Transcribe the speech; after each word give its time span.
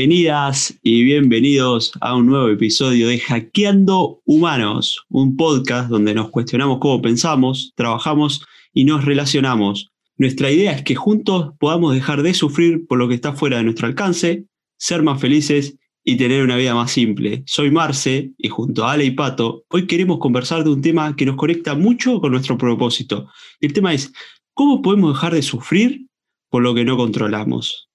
Bienvenidas 0.00 0.80
y 0.82 1.04
bienvenidos 1.04 1.92
a 2.00 2.16
un 2.16 2.24
nuevo 2.24 2.48
episodio 2.48 3.08
de 3.08 3.18
Hackeando 3.18 4.22
Humanos, 4.24 5.04
un 5.10 5.36
podcast 5.36 5.90
donde 5.90 6.14
nos 6.14 6.30
cuestionamos 6.30 6.78
cómo 6.78 7.02
pensamos, 7.02 7.74
trabajamos 7.76 8.42
y 8.72 8.84
nos 8.84 9.04
relacionamos. 9.04 9.90
Nuestra 10.16 10.50
idea 10.50 10.72
es 10.72 10.84
que 10.84 10.94
juntos 10.94 11.50
podamos 11.60 11.92
dejar 11.92 12.22
de 12.22 12.32
sufrir 12.32 12.86
por 12.86 12.96
lo 12.96 13.08
que 13.08 13.14
está 13.14 13.34
fuera 13.34 13.58
de 13.58 13.64
nuestro 13.64 13.88
alcance, 13.88 14.46
ser 14.78 15.02
más 15.02 15.20
felices 15.20 15.76
y 16.02 16.16
tener 16.16 16.44
una 16.44 16.56
vida 16.56 16.74
más 16.74 16.92
simple. 16.92 17.42
Soy 17.44 17.70
Marce 17.70 18.32
y 18.38 18.48
junto 18.48 18.86
a 18.86 18.92
Ale 18.92 19.04
y 19.04 19.10
Pato, 19.10 19.64
hoy 19.68 19.86
queremos 19.86 20.18
conversar 20.18 20.64
de 20.64 20.70
un 20.70 20.80
tema 20.80 21.14
que 21.14 21.26
nos 21.26 21.36
conecta 21.36 21.74
mucho 21.74 22.22
con 22.22 22.32
nuestro 22.32 22.56
propósito. 22.56 23.28
El 23.60 23.74
tema 23.74 23.92
es, 23.92 24.10
¿cómo 24.54 24.80
podemos 24.80 25.12
dejar 25.12 25.34
de 25.34 25.42
sufrir 25.42 26.06
por 26.48 26.62
lo 26.62 26.74
que 26.74 26.86
no 26.86 26.96
controlamos? 26.96 27.89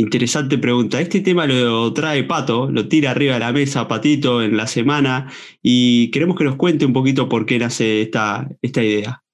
Interesante 0.00 0.58
pregunta. 0.58 1.00
Este 1.00 1.20
tema 1.20 1.44
lo 1.44 1.92
trae 1.92 2.22
Pato, 2.22 2.70
lo 2.70 2.86
tira 2.86 3.10
arriba 3.10 3.34
de 3.34 3.40
la 3.40 3.52
mesa 3.52 3.88
Patito 3.88 4.40
en 4.40 4.56
la 4.56 4.68
semana 4.68 5.28
y 5.60 6.12
queremos 6.12 6.38
que 6.38 6.44
nos 6.44 6.54
cuente 6.54 6.86
un 6.86 6.92
poquito 6.92 7.28
por 7.28 7.44
qué 7.44 7.58
nace 7.58 8.02
esta, 8.02 8.48
esta 8.62 8.80
idea. 8.80 9.24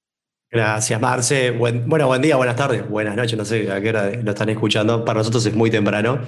Gracias, 0.50 0.98
Marce. 0.98 1.50
bueno, 1.50 2.06
buen 2.06 2.22
día, 2.22 2.36
buenas 2.36 2.56
tardes, 2.56 2.88
buenas 2.88 3.14
noches, 3.14 3.36
no 3.36 3.44
sé 3.44 3.70
a 3.70 3.78
qué 3.82 3.90
hora 3.90 4.10
lo 4.22 4.30
están 4.30 4.48
escuchando. 4.48 5.04
Para 5.04 5.18
nosotros 5.18 5.44
es 5.44 5.54
muy 5.54 5.70
temprano. 5.70 6.20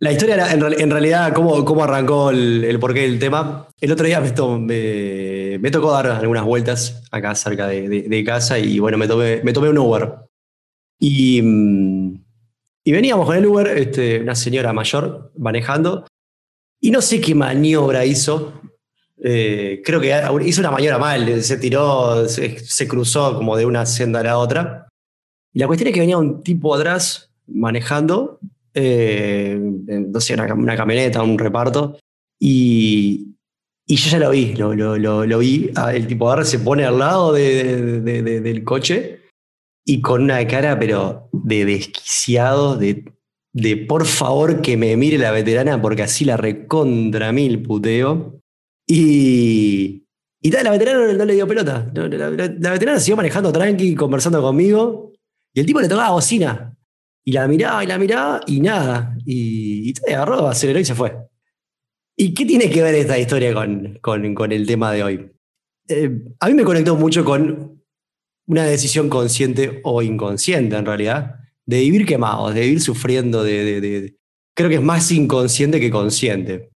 La 0.00 0.10
historia 0.10 0.52
en, 0.52 0.90
realidad, 0.90 1.32
cómo, 1.32 1.64
cómo 1.64 1.84
arrancó 1.84 2.30
el, 2.30 2.76
porqué 2.80 3.02
del 3.02 3.20
tema. 3.20 3.68
El 3.80 3.92
otro 3.92 4.06
día 4.06 4.20
me, 4.20 5.58
me, 5.60 5.70
tocó 5.70 5.92
dar 5.92 6.08
algunas 6.08 6.44
vueltas 6.44 7.04
acá 7.12 7.32
cerca 7.36 7.68
de, 7.68 8.24
casa 8.26 8.58
y 8.58 8.80
bueno, 8.80 8.98
me 8.98 9.06
tomé, 9.06 9.40
me 9.44 9.52
tomé 9.52 9.68
un 9.68 9.78
Uber. 9.78 10.14
Y 10.98 11.42
mm, 11.42 12.27
y 12.88 12.92
veníamos 12.92 13.26
con 13.26 13.36
el 13.36 13.44
Uber, 13.44 13.66
este, 13.76 14.18
una 14.18 14.34
señora 14.34 14.72
mayor 14.72 15.30
manejando, 15.36 16.06
y 16.80 16.90
no 16.90 17.02
sé 17.02 17.20
qué 17.20 17.34
maniobra 17.34 18.06
hizo. 18.06 18.62
Eh, 19.22 19.82
creo 19.84 20.00
que 20.00 20.18
hizo 20.46 20.62
una 20.62 20.70
maniobra 20.70 20.96
mal, 20.96 21.42
se 21.42 21.58
tiró, 21.58 22.26
se, 22.26 22.88
cruzó 22.88 23.36
como 23.36 23.58
de 23.58 23.66
una 23.66 23.84
senda 23.84 24.20
a 24.20 24.22
la 24.22 24.38
otra. 24.38 24.88
Y 25.52 25.58
la 25.58 25.66
cuestión 25.66 25.88
es 25.88 25.92
que 25.92 26.00
venía 26.00 26.16
un 26.16 26.42
tipo 26.42 26.74
atrás 26.74 27.30
manejando, 27.46 28.38
eh, 28.72 29.60
no 29.60 30.20
sé, 30.22 30.32
una, 30.32 30.74
camioneta, 30.74 31.22
un 31.22 31.38
reparto, 31.38 31.98
y, 32.40 33.34
y 33.86 33.96
yo 33.96 34.10
ya 34.12 34.18
lo 34.18 34.30
vi, 34.30 34.54
lo, 34.54 34.72
lo, 34.72 35.26
lo, 35.26 35.38
vi. 35.40 35.70
Ah, 35.76 35.94
el 35.94 36.06
tipo 36.06 36.26
agarra, 36.26 36.46
se 36.46 36.60
pone 36.60 36.86
al 36.86 36.98
lado 36.98 37.34
del 37.34 38.64
coche 38.64 39.27
y 39.88 40.02
con 40.02 40.24
una 40.24 40.46
cara, 40.46 40.78
pero 40.78 41.30
de 41.32 41.64
desquiciado, 41.64 42.76
de, 42.76 43.10
de 43.54 43.78
por 43.78 44.04
favor 44.04 44.60
que 44.60 44.76
me 44.76 44.94
mire 44.98 45.16
la 45.16 45.30
veterana 45.30 45.80
porque 45.80 46.02
así 46.02 46.26
la 46.26 46.36
recontra 46.36 47.32
mil 47.32 47.62
puteo. 47.62 48.38
Y, 48.86 50.04
y 50.42 50.50
tal, 50.50 50.64
la 50.64 50.72
veterana 50.72 51.14
no, 51.14 51.24
le 51.24 51.32
dio 51.32 51.48
pelota. 51.48 51.90
La, 51.94 52.70
veterana 52.70 53.00
siguió 53.00 53.16
manejando 53.16 53.50
tranqui, 53.50 53.94
conversando 53.94 54.42
conmigo. 54.42 55.14
Y 55.54 55.60
el 55.60 55.64
tipo 55.64 55.80
le 55.80 55.88
tocaba 55.88 56.10
bocina. 56.10 56.76
Y 57.24 57.32
la 57.32 57.48
miraba 57.48 57.82
y 57.82 57.86
la 57.86 57.96
miraba 57.96 58.40
y 58.46 58.60
nada. 58.60 59.16
Y, 59.24 59.88
y 59.88 60.12
agarró, 60.12 60.48
aceleró 60.48 60.80
y 60.80 60.84
se 60.84 60.94
fue. 60.94 61.16
¿Y 62.14 62.34
qué 62.34 62.44
tiene 62.44 62.68
que 62.68 62.82
ver 62.82 62.94
esta 62.94 63.18
historia 63.18 63.54
con, 63.54 63.98
con, 64.02 64.52
el 64.52 64.66
tema 64.66 64.92
de 64.92 65.02
hoy? 65.02 65.30
Eh, 65.88 66.10
a 66.40 66.48
mí 66.48 66.52
me 66.52 66.64
conectó 66.64 66.94
mucho 66.94 67.24
con 67.24 67.77
una 68.48 68.64
decisión 68.64 69.08
consciente 69.08 69.80
o 69.84 70.02
inconsciente 70.02 70.74
en 70.74 70.86
realidad, 70.86 71.36
de 71.66 71.80
vivir 71.80 72.06
quemados, 72.06 72.54
de 72.54 72.62
vivir 72.62 72.80
sufriendo, 72.80 73.44
de, 73.44 74.16
creo 74.56 74.70
que 74.70 74.76
es 74.76 74.82
más 74.82 75.12
inconsciente 75.12 75.78
que 75.78 75.90
consciente. 75.90 76.70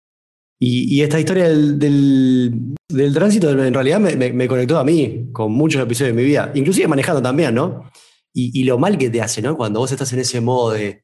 Y, 0.62 1.02
esta 1.02 1.20
historia 1.20 1.48
del, 1.48 2.76
tránsito 3.14 3.52
en 3.52 3.74
realidad 3.74 4.00
me, 4.00 4.48
conectó 4.48 4.78
a 4.78 4.84
mí 4.84 5.30
con 5.32 5.54
muchos 5.54 5.82
episodios 5.82 6.14
de 6.14 6.22
mi 6.22 6.28
vida, 6.28 6.52
inclusive 6.54 6.88
manejando 6.88 7.22
también, 7.22 7.56
¿no? 7.56 7.90
Y, 8.34 8.64
lo 8.64 8.78
mal 8.80 8.98
que 8.98 9.10
te 9.10 9.22
hace, 9.22 9.42
¿no? 9.42 9.56
Cuando 9.56 9.80
vos 9.80 9.92
estás 9.92 10.12
en 10.12 10.20
ese 10.20 10.42
modo 10.42 10.72
de, 10.72 11.04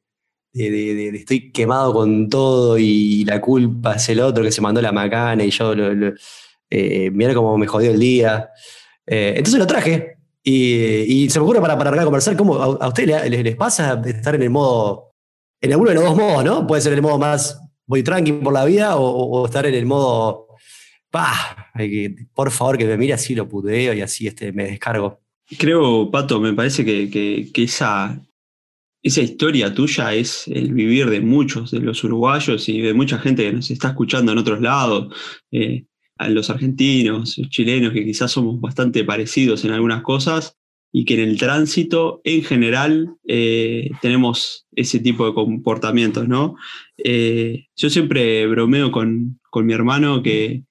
estoy 0.52 1.52
quemado 1.52 1.94
con 1.94 2.28
todo 2.28 2.78
y 2.80 3.24
la 3.24 3.40
culpa 3.40 3.96
es 3.96 4.10
el 4.10 4.20
otro 4.20 4.44
que 4.44 4.52
se 4.52 4.62
mandó 4.62 4.82
la 4.82 4.92
macana 4.92 5.44
y 5.46 5.52
yo, 5.52 5.74
eh, 6.70 7.12
mira 7.12 7.34
cómo 7.36 7.56
me 7.58 7.68
jodió 7.68 7.92
el 7.92 8.00
día. 8.00 8.50
Eh, 9.06 9.36
entonces 9.38 9.60
lo 9.60 9.68
traje, 9.68 10.15
y, 10.48 11.28
se 11.30 11.40
me 11.40 11.44
ocurre 11.44 11.60
para, 11.60 11.76
para 11.76 12.04
conversar, 12.04 12.38
¿cómo 12.38 12.56
a, 12.56 12.88
ustedes 12.88 13.30
les, 13.30 13.56
pasa 13.56 14.00
estar 14.06 14.36
en 14.36 14.44
el 14.44 14.52
modo, 14.52 15.12
en 15.60 15.72
alguno 15.72 15.90
de 15.90 15.96
los 15.96 16.04
dos 16.04 16.16
modos, 16.16 16.46
¿no? 16.46 16.68
Puede 16.68 16.84
ser 16.84 16.94
el 16.94 17.02
modo 17.02 17.18
más 17.18 17.60
voy 17.88 18.04
tranqui 18.04 18.34
por 18.34 18.54
la 18.54 18.66
vida 18.66 18.98
o, 18.98 19.46
estar 19.46 19.66
en 19.66 19.74
el 19.74 19.86
modo, 19.86 20.48
pa, 21.10 21.72
por 22.34 22.52
favor 22.52 22.78
que 22.78 22.86
me 22.86 22.98
mire 22.98 23.14
así 23.14 23.34
lo 23.34 23.48
puteo 23.48 23.94
y 23.94 24.02
así 24.02 24.28
este, 24.28 24.52
me 24.52 24.66
descargo. 24.66 25.22
Creo, 25.58 26.10
Pato, 26.12 26.40
me 26.40 26.54
parece 26.54 26.86
que, 26.86 27.52
esa, 27.56 28.20
esa 29.02 29.22
historia 29.22 29.74
tuya 29.74 30.14
es 30.14 30.48
el 30.48 30.74
vivir 30.74 31.10
de 31.10 31.22
muchos 31.22 31.72
de 31.72 31.80
los 31.80 32.04
uruguayos 32.04 32.68
y 32.70 32.82
de 32.82 32.94
mucha 32.94 33.20
gente 33.20 33.44
que 33.44 33.54
nos 33.54 33.70
está 33.70 33.90
escuchando 33.90 34.32
en 34.32 34.38
otros 34.40 34.62
lados. 34.62 35.14
Eh, 35.52 35.86
a 36.18 36.30
los 36.30 36.50
argentinos, 36.50 37.40
chilenos, 37.50 37.94
que 37.94 38.06
quizás 38.06 38.32
somos 38.32 38.60
bastante 38.60 39.04
parecidos 39.04 39.66
en 39.66 39.72
algunas 39.72 40.02
cosas 40.02 40.58
y 40.92 41.04
que 41.04 41.16
en 41.16 41.28
el 41.28 41.38
tránsito 41.38 42.22
en 42.24 42.44
general 42.44 43.16
eh, 43.28 43.90
tenemos 44.02 44.66
ese 44.76 45.00
tipo 45.00 45.26
de 45.26 45.34
comportamientos, 45.34 46.28
¿no? 46.28 46.56
Eh, 46.98 47.66
yo 47.76 47.90
siempre 47.90 48.48
bromeo 48.48 48.92
con, 48.92 49.40
con 49.50 49.66
mi 49.66 49.74
hermano 49.74 50.24
que 50.24 50.64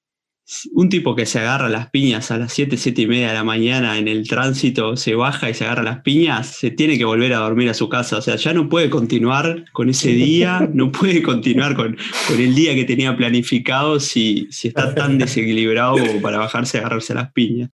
un 0.72 0.88
tipo 0.90 1.16
que 1.16 1.24
se 1.24 1.38
agarra 1.38 1.68
las 1.68 1.90
piñas 1.90 2.30
a 2.30 2.36
las 2.36 2.52
7, 2.52 2.76
7 2.76 3.02
y 3.02 3.06
media 3.06 3.28
de 3.28 3.34
la 3.34 3.44
mañana 3.44 3.98
en 3.98 4.08
el 4.08 4.28
tránsito, 4.28 4.96
se 4.96 5.14
baja 5.14 5.48
y 5.48 5.54
se 5.54 5.64
agarra 5.64 5.82
las 5.82 6.02
piñas, 6.02 6.48
se 6.48 6.70
tiene 6.70 6.98
que 6.98 7.04
volver 7.04 7.32
a 7.32 7.38
dormir 7.38 7.70
a 7.70 7.74
su 7.74 7.88
casa. 7.88 8.18
O 8.18 8.22
sea, 8.22 8.36
ya 8.36 8.52
no 8.52 8.68
puede 8.68 8.90
continuar 8.90 9.64
con 9.72 9.88
ese 9.88 10.10
día, 10.10 10.68
no 10.72 10.92
puede 10.92 11.22
continuar 11.22 11.74
con, 11.74 11.96
con 12.28 12.40
el 12.40 12.54
día 12.54 12.74
que 12.74 12.84
tenía 12.84 13.16
planificado 13.16 14.00
si, 14.00 14.46
si 14.50 14.68
está 14.68 14.94
tan 14.94 15.18
desequilibrado 15.18 15.96
como 15.96 16.20
para 16.20 16.38
bajarse 16.38 16.76
y 16.76 16.80
agarrarse 16.80 17.14
las 17.14 17.32
piñas. 17.32 17.70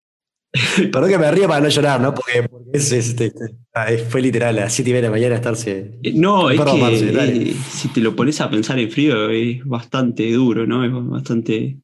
Perdón 0.92 1.10
que 1.10 1.18
me 1.20 1.32
ríe 1.32 1.48
para 1.48 1.62
no 1.62 1.70
llorar, 1.70 2.02
¿no? 2.02 2.14
Porque, 2.14 2.48
este, 2.74 3.32
ah, 3.76 3.88
fue 4.10 4.22
literal 4.22 4.58
a 4.58 4.62
las 4.62 4.74
7 4.74 4.90
y 4.90 4.94
media 4.94 5.02
de 5.04 5.08
la 5.08 5.12
mañana 5.12 5.36
estarse. 5.36 6.00
Eh, 6.02 6.14
no, 6.16 6.50
es 6.50 6.60
que 6.60 7.56
si 7.70 7.88
te 7.90 8.02
lo 8.02 8.16
pones 8.16 8.42
a 8.42 8.50
pensar 8.50 8.80
en 8.80 8.90
frío 8.90 9.30
es 9.30 9.64
bastante 9.64 10.32
duro, 10.32 10.66
¿no? 10.66 10.84
Es 10.84 10.92
bastante 10.92 11.78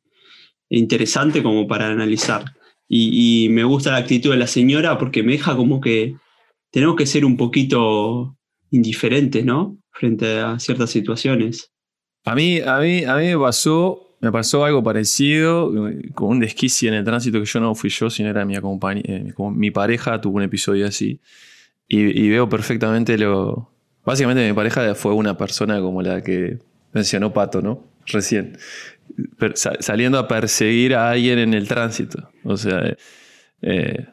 interesante 0.69 1.43
como 1.43 1.67
para 1.67 1.87
analizar. 1.87 2.45
Y, 2.87 3.47
me 3.49 3.63
gusta 3.63 3.91
la 3.91 3.97
actitud 3.97 4.31
de 4.31 4.37
la 4.37 4.47
señora 4.47 4.97
porque 4.97 5.23
me 5.23 5.33
deja 5.33 5.55
como 5.55 5.81
que 5.81 6.15
tenemos 6.71 6.95
que 6.95 7.05
ser 7.05 7.25
un 7.25 7.35
poquito 7.35 8.37
indiferentes, 8.69 9.43
¿no? 9.43 9.77
Frente 9.91 10.39
a 10.39 10.59
ciertas 10.59 10.91
situaciones. 10.91 11.71
A 12.25 12.35
mí, 12.35 12.59
a 12.59 12.79
mí, 12.79 13.03
a 13.03 13.15
mí 13.15 13.27
me 13.27 13.37
pasó, 13.37 14.17
me 14.19 14.31
pasó 14.31 14.65
algo 14.65 14.83
parecido, 14.83 15.71
con 16.13 16.29
un 16.29 16.39
desquicio 16.39 16.89
en 16.89 16.95
el 16.95 17.03
tránsito 17.03 17.39
que 17.39 17.45
yo 17.45 17.59
no 17.59 17.73
fui 17.75 17.89
yo, 17.89 18.09
sino 18.09 18.29
era 18.29 18.45
mi, 18.45 18.55
eh, 18.55 19.33
mi 19.37 19.71
pareja, 19.71 20.21
tuvo 20.21 20.37
un 20.37 20.43
episodio 20.43 20.87
así. 20.87 21.19
Y, 21.87 21.99
y, 21.99 22.29
veo 22.29 22.49
perfectamente 22.49 23.17
lo. 23.17 23.71
Básicamente, 24.03 24.47
mi 24.47 24.53
pareja 24.53 24.93
fue 24.95 25.13
una 25.13 25.37
persona 25.37 25.79
como 25.81 26.01
la 26.01 26.21
que 26.21 26.59
mencionó 26.93 27.33
Pato, 27.33 27.61
¿no? 27.61 27.83
Recién 28.07 28.57
saliendo 29.79 30.19
a 30.19 30.27
perseguir 30.27 30.95
a 30.95 31.11
alguien 31.11 31.39
en 31.39 31.53
el 31.53 31.67
tránsito. 31.67 32.29
O 32.43 32.57
sea, 32.57 32.95
eh, 33.61 34.05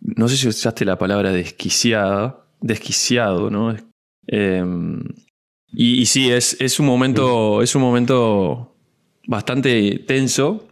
no 0.00 0.28
sé 0.28 0.36
si 0.36 0.48
usaste 0.48 0.84
la 0.84 0.98
palabra 0.98 1.32
desquiciado, 1.32 2.46
desquiciado, 2.60 3.50
¿no? 3.50 3.76
Em, 4.26 5.02
y, 5.72 6.04
sí, 6.06 6.30
es, 6.30 6.56
es, 6.60 6.80
un 6.80 6.86
momento, 6.86 7.62
es 7.62 7.74
un 7.74 7.82
momento 7.82 8.76
bastante 9.26 10.04
tenso, 10.06 10.68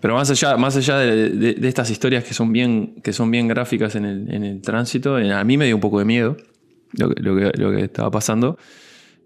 pero 0.00 0.14
más 0.14 0.30
allá, 0.30 0.56
más 0.56 0.76
allá 0.76 0.98
de, 0.98 1.56
estas 1.62 1.90
historias 1.90 2.24
que 2.24 2.34
son 2.34 2.52
bien, 2.52 3.00
que 3.02 3.12
son 3.12 3.30
bien 3.30 3.46
gráficas 3.46 3.94
en 3.94 4.04
el, 4.04 4.34
en 4.34 4.44
el 4.44 4.62
tránsito, 4.62 5.16
a 5.16 5.44
mí 5.44 5.56
me 5.56 5.66
dio 5.66 5.74
un 5.74 5.80
poco 5.80 5.98
de 5.98 6.04
miedo 6.04 6.36
lo 6.92 7.08
lo 7.08 7.36
que, 7.36 7.58
lo 7.58 7.70
que 7.70 7.84
estaba 7.84 8.10
pasando 8.10 8.58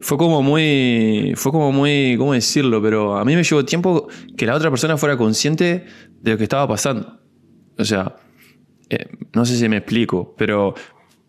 fue 0.03 0.19
como 0.19 0.43
muy, 0.43 1.33
fue 1.37 1.53
como 1.53 1.71
muy, 1.71 2.17
¿cómo 2.19 2.35
decirlo? 2.35 2.83
Pero 2.83 3.17
a 3.17 3.25
mí 3.25 3.37
me 3.37 3.45
llevó 3.45 3.65
tiempo 3.65 4.09
que 4.37 4.47
la 4.47 4.57
otra 4.57 4.69
persona 4.69 4.97
fuera 4.97 5.17
consciente 5.17 5.87
de 6.21 6.31
lo 6.33 6.37
que 6.37 6.43
estaba 6.43 6.67
pasando. 6.67 7.21
O 7.79 7.85
sea, 7.85 8.17
eh, 8.91 9.07
no 9.33 9.47
sé 9.47 9.57
si 9.57 9.69
me 9.69 9.77
explico, 9.77 10.35
pero 10.37 10.75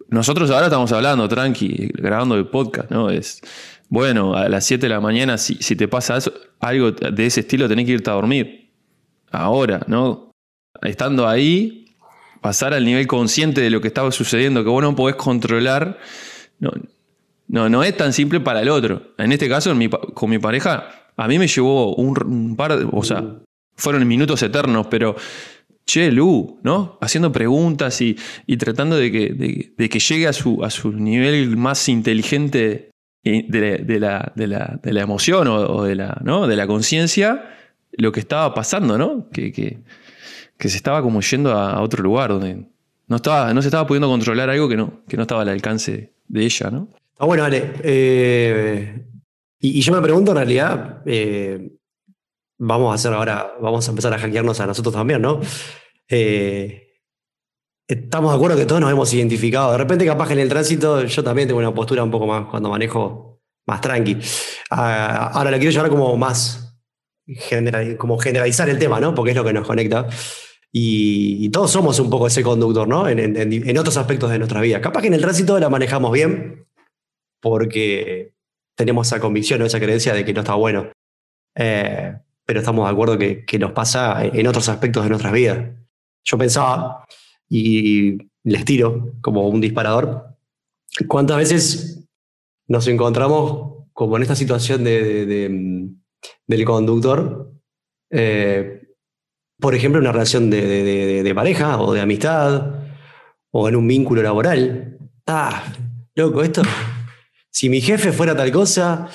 nosotros 0.10 0.50
ahora 0.50 0.66
estamos 0.66 0.92
hablando, 0.92 1.30
tranqui, 1.30 1.92
grabando 1.94 2.36
el 2.36 2.48
podcast, 2.48 2.90
¿no? 2.90 3.12
Es, 3.12 3.42
bueno, 3.90 4.34
a 4.34 4.50
las 4.50 4.66
7 4.66 4.88
de 4.88 4.90
la 4.90 5.00
mañana, 5.00 5.38
si, 5.38 5.56
si 5.56 5.76
te 5.76 5.88
pasa 5.88 6.18
algo 6.60 6.92
de 6.92 7.26
ese 7.26 7.42
estilo, 7.42 7.70
tenés 7.70 7.86
que 7.86 7.92
irte 7.92 8.10
a 8.10 8.14
dormir. 8.14 8.72
Ahora, 9.32 9.82
¿no? 9.88 10.32
Estando 10.82 11.28
ahí, 11.28 11.86
pasar 12.42 12.74
al 12.74 12.86
nivel 12.86 13.06
consciente 13.06 13.62
de 13.62 13.70
lo 13.70 13.82
que 13.82 13.88
estaba 13.88 14.12
sucediendo, 14.12 14.64
que 14.64 14.70
vos 14.70 14.82
no 14.82 14.96
podés 14.96 15.16
controlar, 15.16 16.00
no, 16.60 16.72
No, 17.48 17.70
no 17.70 17.84
es 17.84 17.96
tan 17.96 18.14
simple 18.14 18.40
para 18.40 18.62
el 18.62 18.70
otro. 18.70 19.14
En 19.18 19.32
este 19.32 19.50
caso, 19.50 19.74
con 20.14 20.30
mi 20.30 20.40
pareja, 20.40 20.90
a 21.16 21.28
mí 21.28 21.40
me 21.40 21.48
llevó 21.48 21.96
un, 21.96 22.56
par 22.56 22.78
de. 22.78 22.88
O 22.92 23.04
sea, 23.04 23.24
fueron 23.76 24.08
minutos 24.08 24.42
eternos, 24.44 24.88
pero. 24.88 25.16
Che, 25.86 26.12
Lu, 26.12 26.62
¿no? 26.64 26.98
Haciendo 27.02 27.34
preguntas 27.34 28.00
y, 28.00 28.16
tratando 28.58 28.96
de 28.96 29.12
que, 29.12 29.74
de, 29.78 29.90
que, 29.90 30.00
llegue 30.00 30.28
a 30.28 30.34
su, 30.34 30.64
a 30.64 30.70
su 30.70 30.94
nivel 30.94 31.58
más 31.58 31.90
inteligente 31.90 32.92
de, 33.22 34.00
la, 34.00 34.32
de, 34.34 34.48
la, 34.94 35.02
emoción 35.02 35.50
o, 35.50 35.84
de 35.84 35.96
la, 35.96 36.22
¿no? 36.24 36.48
la 36.48 36.68
conciencia 36.68 37.50
lo 37.92 38.14
que 38.14 38.22
estaba 38.22 38.54
pasando, 38.54 38.98
¿no? 38.98 39.30
Que, 39.30 39.52
que, 39.52 39.80
se 40.70 40.78
estaba 40.78 41.02
como 41.02 41.20
yendo 41.20 41.52
a, 41.52 41.82
otro 41.82 42.02
lugar 42.02 42.30
donde 42.30 42.66
no, 43.08 43.18
estaba, 43.18 43.54
no 43.54 43.62
se 43.62 43.68
estaba 43.68 43.86
pudiendo 43.86 44.08
controlar 44.08 44.50
algo 44.50 44.70
que 44.70 44.78
no, 44.78 45.02
que 45.10 45.18
no 45.18 45.24
estaba 45.24 45.42
al 45.42 45.50
alcance 45.50 46.14
de 46.30 46.46
ella, 46.46 46.72
¿no? 46.72 46.88
Ah, 47.18 47.26
bueno, 47.26 47.44
Ale. 47.44 47.74
Eh, 47.84 49.06
y, 49.60 49.82
yo 49.82 49.94
me 49.94 50.02
pregunto 50.02 50.32
en 50.32 50.38
realidad, 50.38 51.02
eh, 51.06 51.72
vamos 52.58 52.92
a 52.92 52.96
hacer 52.96 53.14
ahora, 53.14 53.54
vamos 53.62 53.88
a 53.88 53.92
empezar 53.92 54.14
a 54.14 54.20
hackearnos 54.20 54.60
a 54.60 54.68
nosotros 54.68 54.94
también, 54.94 55.22
¿no? 55.22 55.40
Eh, 56.10 57.00
estamos 57.88 58.32
de 58.32 58.36
acuerdo 58.36 58.58
que 58.58 58.66
todos 58.66 58.82
nos 58.82 58.92
hemos 58.92 59.14
identificado. 59.14 59.72
De 59.72 59.78
repente, 59.78 60.06
capaz 60.06 60.28
que 60.28 60.34
en 60.34 60.40
el 60.40 60.50
tránsito 60.50 61.04
yo 61.04 61.24
también 61.24 61.48
tengo 61.48 61.60
una 61.60 61.74
postura 61.74 62.04
un 62.04 62.12
poco 62.12 62.28
más 62.28 62.46
cuando 62.48 62.70
manejo 62.70 63.42
más 63.68 63.82
tranqui. 63.82 64.18
Ah, 64.70 65.32
ahora 65.34 65.52
lo 65.52 65.58
quiero 65.58 65.72
llevar 65.72 65.90
como 65.90 66.18
más, 66.18 66.76
como 67.98 68.18
generalizar 68.18 68.70
el 68.70 68.80
tema, 68.80 69.00
¿no? 69.00 69.16
Porque 69.16 69.32
es 69.32 69.38
lo 69.38 69.44
que 69.44 69.54
nos 69.54 69.68
conecta. 69.68 70.08
Y, 70.76 71.50
todos 71.50 71.70
somos 71.70 72.00
un 72.00 72.10
poco 72.10 72.26
ese 72.26 72.42
conductor, 72.42 72.88
¿no? 72.88 73.08
En, 73.08 73.78
otros 73.78 73.96
aspectos 73.96 74.32
de 74.32 74.40
nuestra 74.40 74.60
vida. 74.60 74.82
Capaz 74.82 75.02
que 75.02 75.08
en 75.08 75.14
el 75.14 75.22
tránsito 75.22 75.60
la 75.60 75.70
manejamos 75.70 76.12
bien, 76.12 76.66
porque 77.44 78.32
tenemos 78.74 79.06
esa 79.06 79.20
convicción 79.20 79.62
o 79.62 79.66
esa 79.66 79.80
creencia 79.80 80.14
de 80.14 80.24
que 80.24 80.34
no 80.34 80.40
está 80.40 80.56
bueno. 80.56 80.90
Eh, 81.56 82.16
pero 82.46 82.60
estamos 82.62 82.88
de 82.88 82.92
acuerdo 82.92 83.18
que, 83.18 83.60
nos 83.60 83.74
pasa 83.74 84.26
en 84.26 84.48
otros 84.48 84.70
aspectos 84.70 85.04
de 85.04 85.10
nuestras 85.10 85.34
vidas. 85.34 85.60
Yo 86.24 86.38
pensaba, 86.38 87.06
y 87.50 88.18
les 88.44 88.64
tiro 88.64 89.14
como 89.22 89.48
un 89.50 89.60
disparador, 89.60 90.38
¿cuántas 91.08 91.38
veces 91.38 92.08
nos 92.68 92.88
encontramos 92.88 93.88
como 93.92 94.16
en 94.16 94.24
esta 94.24 94.36
situación 94.36 94.86
de, 94.86 95.26
del 96.48 96.66
conductor? 96.66 97.52
Eh, 98.10 98.88
por 99.60 99.76
ejemplo, 99.76 100.00
en 100.00 100.06
una 100.06 100.14
relación 100.14 100.50
de, 100.50 101.32
pareja 101.36 101.82
o 101.82 101.94
de 101.94 102.02
amistad 102.02 102.74
o 103.52 103.68
en 103.68 103.76
un 103.76 103.88
vínculo 103.88 104.22
laboral. 104.22 104.98
Ah, 105.28 105.64
loco, 106.16 106.42
esto 106.42 106.62
si 107.54 107.70
mi 107.70 107.80
jefe 107.82 108.12
fuera 108.12 108.36
tal 108.36 108.52
cosa, 108.52 109.08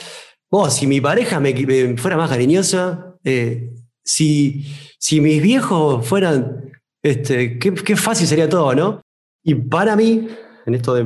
o 0.48 0.70
si 0.70 0.86
mi 0.86 1.00
pareja 1.00 1.40
me, 1.40 1.96
fuera 1.96 2.16
más 2.16 2.30
cariñosa, 2.30 3.16
eh, 3.24 3.70
si, 4.02 4.64
si 4.98 5.20
mis 5.20 5.42
viejos 5.42 6.06
fueran, 6.06 6.70
este, 7.02 7.58
qué, 7.58 7.96
fácil 7.96 8.28
sería 8.28 8.48
todo, 8.48 8.74
¿no? 8.74 9.02
Y 9.42 9.56
para 9.56 9.96
mí, 9.96 10.28
en 10.66 10.74
esto 10.74 10.94
de, 10.94 11.04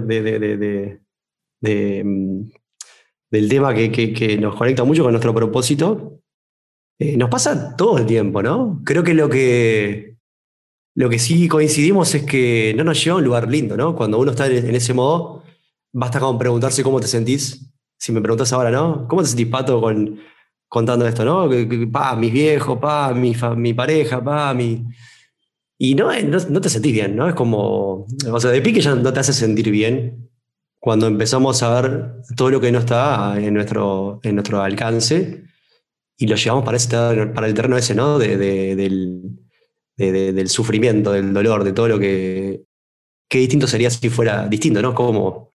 mm, 2.04 2.50
del 3.30 3.48
tema 3.48 3.74
que, 3.74 4.38
nos 4.38 4.54
conecta 4.54 4.84
mucho 4.84 5.02
con 5.02 5.12
nuestro 5.12 5.34
propósito, 5.34 6.20
eh, 6.98 7.16
nos 7.16 7.30
pasa 7.30 7.74
todo 7.76 7.96
el 7.96 8.04
tiempo, 8.04 8.42
¿no? 8.42 8.82
Creo 8.84 9.02
que 9.02 9.14
lo 9.14 9.30
que, 9.30 10.16
lo 10.94 11.08
que 11.08 11.18
sí 11.18 11.48
coincidimos 11.48 12.14
es 12.14 12.24
que 12.24 12.74
no 12.76 12.84
nos 12.84 13.02
lleva 13.02 13.16
a 13.16 13.18
un 13.18 13.24
lugar 13.24 13.50
lindo, 13.50 13.74
¿no? 13.74 13.96
Cuando 13.96 14.18
uno 14.18 14.32
está 14.32 14.46
en 14.46 14.74
ese 14.74 14.92
modo, 14.92 15.42
basta 15.92 16.18
con 16.18 16.38
preguntarse 16.38 16.82
cómo 16.82 17.00
te 17.00 17.06
sentís. 17.06 17.70
Si 17.98 18.12
me 18.12 18.20
preguntas 18.20 18.52
ahora, 18.52 18.70
¿no? 18.70 19.06
¿Cómo 19.06 19.22
te 19.22 19.28
sentís, 19.28 19.46
Pato, 19.46 19.80
con, 19.80 20.18
contando 20.68 21.06
esto, 21.06 21.24
¿no? 21.24 21.48
Pa, 21.92 22.16
mis 22.16 22.32
viejos, 22.32 22.78
pa, 22.78 23.12
mi, 23.12 23.34
mi 23.56 23.74
pareja, 23.74 24.24
pa, 24.24 24.54
mi... 24.54 24.84
Y 25.78 25.94
no, 25.94 26.10
no, 26.22 26.60
te 26.60 26.68
sentís 26.68 26.92
bien, 26.92 27.16
¿no? 27.16 27.28
Es 27.28 27.34
como, 27.34 28.06
o 28.30 28.40
sea, 28.40 28.50
de 28.50 28.62
pique 28.62 28.80
ya 28.80 28.94
no 28.94 29.12
te 29.12 29.20
hace 29.20 29.32
sentir 29.32 29.70
bien 29.70 30.30
cuando 30.78 31.06
empezamos 31.06 31.62
a 31.62 31.80
ver 31.80 32.14
todo 32.36 32.50
lo 32.50 32.60
que 32.60 32.72
no 32.72 32.78
está 32.78 33.38
en 33.38 33.54
nuestro, 33.54 34.20
en 34.22 34.36
nuestro 34.36 34.62
alcance 34.62 35.44
y 36.16 36.26
lo 36.26 36.36
llevamos 36.36 36.64
para, 36.64 36.76
ese, 36.76 36.88
para 37.34 37.46
el 37.46 37.54
terreno 37.54 37.76
ese, 37.76 37.94
¿no? 37.94 38.18
De, 38.18 38.36
del, 38.36 39.38
del 39.96 40.48
sufrimiento, 40.48 41.12
del 41.12 41.32
dolor, 41.32 41.64
de 41.64 41.72
todo 41.72 41.88
lo 41.88 41.98
que... 41.98 42.64
Qué 43.28 43.38
distinto 43.38 43.66
sería 43.66 43.90
si 43.90 44.08
fuera 44.08 44.46
distinto, 44.46 44.82
¿no? 44.82 44.94
Como 44.94 45.52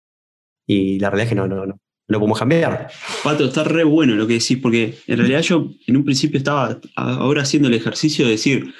y 0.66 0.98
la 0.98 1.10
realidad 1.10 1.24
es 1.24 1.28
que 1.30 1.34
no, 1.34 1.48
no, 1.48 1.66
no, 1.66 1.78
lo 2.08 2.18
podemos 2.18 2.38
cambiar. 2.38 2.88
Pato, 3.22 3.44
está 3.44 3.64
re 3.64 3.84
bueno 3.84 4.14
lo 4.14 4.26
que 4.26 4.34
decís, 4.34 4.58
porque 4.58 4.98
en 5.06 5.18
realidad 5.18 5.42
yo 5.42 5.70
en 5.86 5.96
un 5.96 6.04
principio 6.04 6.38
estaba 6.38 6.80
ahora 6.96 7.42
haciendo 7.42 7.68
el 7.68 7.74
ejercicio 7.74 8.24
de 8.24 8.32
decir, 8.32 8.72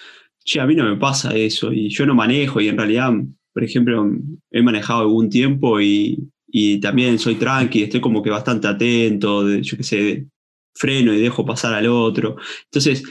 che, 0.45 0.61
a 0.61 0.67
mí 0.67 0.75
no 0.75 0.85
me 0.85 0.97
pasa 0.97 1.35
eso, 1.35 1.73
y 1.73 1.89
yo 1.89 2.07
no 2.07 2.15
manejo, 2.15 2.61
y 2.61 2.69
en 2.69 2.79
realidad, 2.79 3.13
por 3.53 3.65
ejemplo, 3.65 4.11
he 4.51 4.63
manejado 4.63 5.01
algún 5.01 5.31
tiempo 5.31 5.81
y, 5.81 6.19
y 6.47 6.81
también 6.81 7.19
soy 7.19 7.37
tranqui, 7.37 7.85
estoy 7.85 8.01
como 8.01 8.23
que 8.23 8.31
bastante 8.31 8.69
atento, 8.69 9.49
yo 9.59 9.77
qué 9.77 9.83
sé, 9.83 10.27
freno 10.75 11.13
y 11.15 11.21
dejo 11.21 11.45
pasar 11.45 11.75
al 11.75 11.87
otro. 11.87 12.37
Entonces 12.65 13.03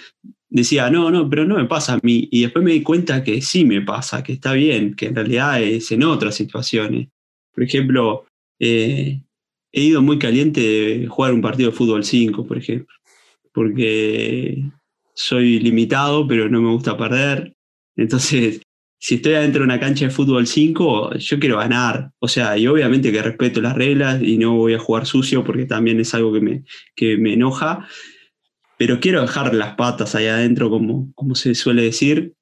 decía, 0.50 0.90
no, 0.90 1.10
no, 1.10 1.30
pero 1.30 1.46
no 1.46 1.56
me 1.58 1.66
pasa 1.66 1.94
a 1.94 2.00
mí. 2.04 2.28
Y 2.32 2.42
después 2.42 2.64
me 2.64 2.72
di 2.72 2.84
cuenta 2.84 3.24
que 3.24 3.42
sí 3.42 3.66
me 3.66 3.82
pasa, 3.82 4.24
que 4.24 4.34
está 4.34 4.54
bien, 4.54 4.96
que 4.96 5.08
en 5.08 5.16
realidad 5.16 5.62
es 5.62 5.92
en 5.92 6.04
otras 6.04 6.36
situaciones. 6.36 7.08
Por 7.54 7.64
ejemplo, 7.64 8.26
eh, 8.64 9.24
he 9.72 9.82
ido 9.82 10.02
muy 10.04 10.20
caliente 10.20 10.62
de 10.62 11.08
jugar 11.08 11.34
un 11.34 11.42
partido 11.42 11.72
de 11.72 11.76
fútbol 11.76 12.04
5, 12.04 12.46
por 12.46 12.60
ejemplo, 12.60 12.96
porque 13.52 14.64
soy 15.16 15.60
limitado, 15.60 16.28
pero 16.28 16.48
no 16.48 16.62
me 16.62 16.70
gusta 16.70 16.96
perder. 16.96 17.56
Entonces, 17.96 18.62
si 19.00 19.16
estoy 19.16 19.34
adentro 19.34 19.62
de 19.62 19.66
una 19.66 19.80
cancha 19.80 20.06
de 20.06 20.12
fútbol 20.12 20.46
5, 20.46 21.16
yo 21.16 21.40
quiero 21.40 21.58
ganar. 21.58 22.12
O 22.20 22.28
sea, 22.28 22.56
y 22.56 22.68
obviamente 22.68 23.12
que 23.12 23.24
respeto 23.24 23.62
las 23.62 23.76
reglas 23.76 24.22
y 24.22 24.38
no 24.38 24.56
voy 24.56 24.76
a 24.76 24.80
jugar 24.80 25.08
sucio 25.08 25.44
porque 25.44 25.66
también 25.66 26.00
es 26.00 26.14
algo 26.14 26.32
que 26.32 26.42
me, 26.42 26.64
que 26.96 27.18
me 27.18 27.34
enoja. 27.34 27.88
Pero 28.78 29.00
quiero 29.00 29.22
dejar 29.22 29.56
las 29.56 29.76
patas 29.76 30.14
ahí 30.14 30.28
adentro, 30.28 30.70
como, 30.70 31.12
como 31.16 31.34
se 31.34 31.56
suele 31.56 31.84
decir. 31.84 32.34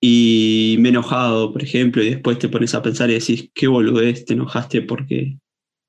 Y 0.00 0.76
me 0.80 0.88
he 0.88 0.92
enojado, 0.92 1.52
por 1.52 1.62
ejemplo, 1.62 2.02
y 2.02 2.10
después 2.10 2.38
te 2.38 2.48
pones 2.48 2.74
a 2.74 2.82
pensar 2.82 3.08
y 3.10 3.14
decís, 3.14 3.50
qué 3.54 3.66
boludez, 3.66 4.26
te 4.26 4.34
enojaste 4.34 4.82
porque 4.82 5.38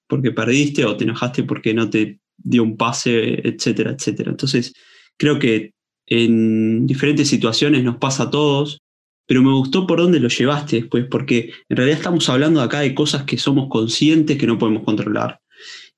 porque 0.08 0.32
perdiste 0.32 0.86
o 0.86 0.96
te 0.96 1.04
enojaste 1.04 1.44
porque 1.44 1.74
no 1.74 1.90
te 1.90 2.20
dio 2.38 2.64
un 2.64 2.78
pase, 2.78 3.48
etcétera, 3.48 3.92
etcétera. 3.92 4.32
Entonces, 4.32 4.74
creo 5.18 5.40
que 5.40 5.74
en 6.06 6.88
diferentes 6.88 7.28
situaciones 7.28 7.84
nos 7.84 7.98
pasa 7.98 8.24
a 8.24 8.32
todos, 8.32 8.80
pero 9.28 9.44
me 9.44 9.52
gustó 9.52 9.86
por 9.86 10.00
dónde 10.00 10.20
lo 10.20 10.30
llevaste 10.30 10.78
después, 10.78 11.06
porque 11.10 11.52
en 11.68 11.78
realidad 11.78 12.00
estamos 12.00 12.30
hablando 12.30 12.62
acá 12.62 12.80
de 12.80 12.96
cosas 12.96 13.24
que 13.24 13.38
somos 13.38 13.68
conscientes 13.68 14.38
que 14.38 14.48
no 14.48 14.58
podemos 14.58 14.84
controlar. 14.84 15.42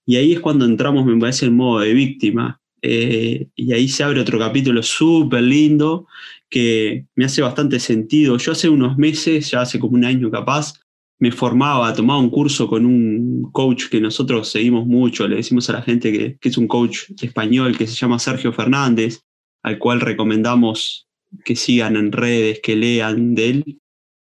Y 0.05 0.15
ahí 0.15 0.33
es 0.33 0.39
cuando 0.39 0.65
entramos, 0.65 1.05
me 1.05 1.19
parece, 1.19 1.45
en 1.45 1.55
modo 1.55 1.81
de 1.81 1.93
víctima. 1.93 2.59
Eh, 2.81 3.47
y 3.55 3.73
ahí 3.73 3.87
se 3.87 4.03
abre 4.03 4.21
otro 4.21 4.39
capítulo 4.39 4.81
súper 4.81 5.43
lindo 5.43 6.07
que 6.49 7.05
me 7.15 7.25
hace 7.25 7.43
bastante 7.43 7.79
sentido. 7.79 8.37
Yo 8.37 8.53
hace 8.53 8.69
unos 8.69 8.97
meses, 8.97 9.51
ya 9.51 9.61
hace 9.61 9.77
como 9.77 9.95
un 9.95 10.05
año 10.05 10.31
capaz, 10.31 10.79
me 11.19 11.31
formaba, 11.33 11.93
tomaba 11.93 12.19
un 12.19 12.29
curso 12.29 12.67
con 12.67 12.85
un 12.85 13.51
coach 13.51 13.89
que 13.89 13.99
nosotros 13.99 14.49
seguimos 14.49 14.87
mucho, 14.87 15.27
le 15.27 15.35
decimos 15.35 15.69
a 15.69 15.73
la 15.73 15.81
gente 15.81 16.11
que, 16.11 16.37
es 16.41 16.57
un 16.57 16.67
coach 16.67 17.11
español 17.21 17.77
que 17.77 17.87
se 17.87 17.95
llama 17.95 18.19
Sergio 18.19 18.53
Fernández, 18.53 19.21
al 19.61 19.77
cual 19.77 19.99
recomendamos 19.99 21.07
que 21.43 21.57
sigan 21.57 21.97
en 21.97 22.13
redes, 22.13 22.61
que 22.63 22.77
lean 22.77 23.35
de 23.35 23.49
él. 23.49 23.79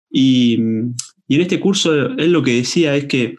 Y, 0.09 0.55
en 0.55 0.95
este 1.29 1.61
curso 1.61 1.93
él 2.17 2.33
lo 2.33 2.43
que 2.43 2.55
decía 2.55 2.93
es 2.97 3.05
que 3.05 3.37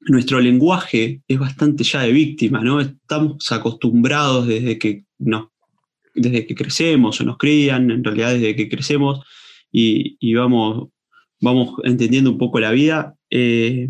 nuestro 0.00 0.38
lenguaje 0.40 1.22
es 1.26 1.38
bastante 1.38 1.82
ya 1.84 2.02
de 2.02 2.12
víctima, 2.12 2.60
¿no? 2.60 2.80
Estamos 2.80 3.50
acostumbrados 3.50 4.46
desde 4.46 4.78
que, 4.78 5.04
no, 5.18 5.52
desde 6.14 6.46
que 6.46 6.54
crecemos 6.54 7.18
o 7.18 7.24
nos 7.24 7.38
crían, 7.38 7.90
en 7.90 8.04
realidad 8.04 8.34
desde 8.34 8.54
que 8.54 8.68
crecemos, 8.68 9.24
y 9.72 10.34
vamos 10.34 10.88
vamos 11.40 11.74
entendiendo 11.84 12.30
un 12.30 12.38
poco 12.38 12.60
la 12.60 12.70
vida, 12.70 13.14
eh, 13.30 13.88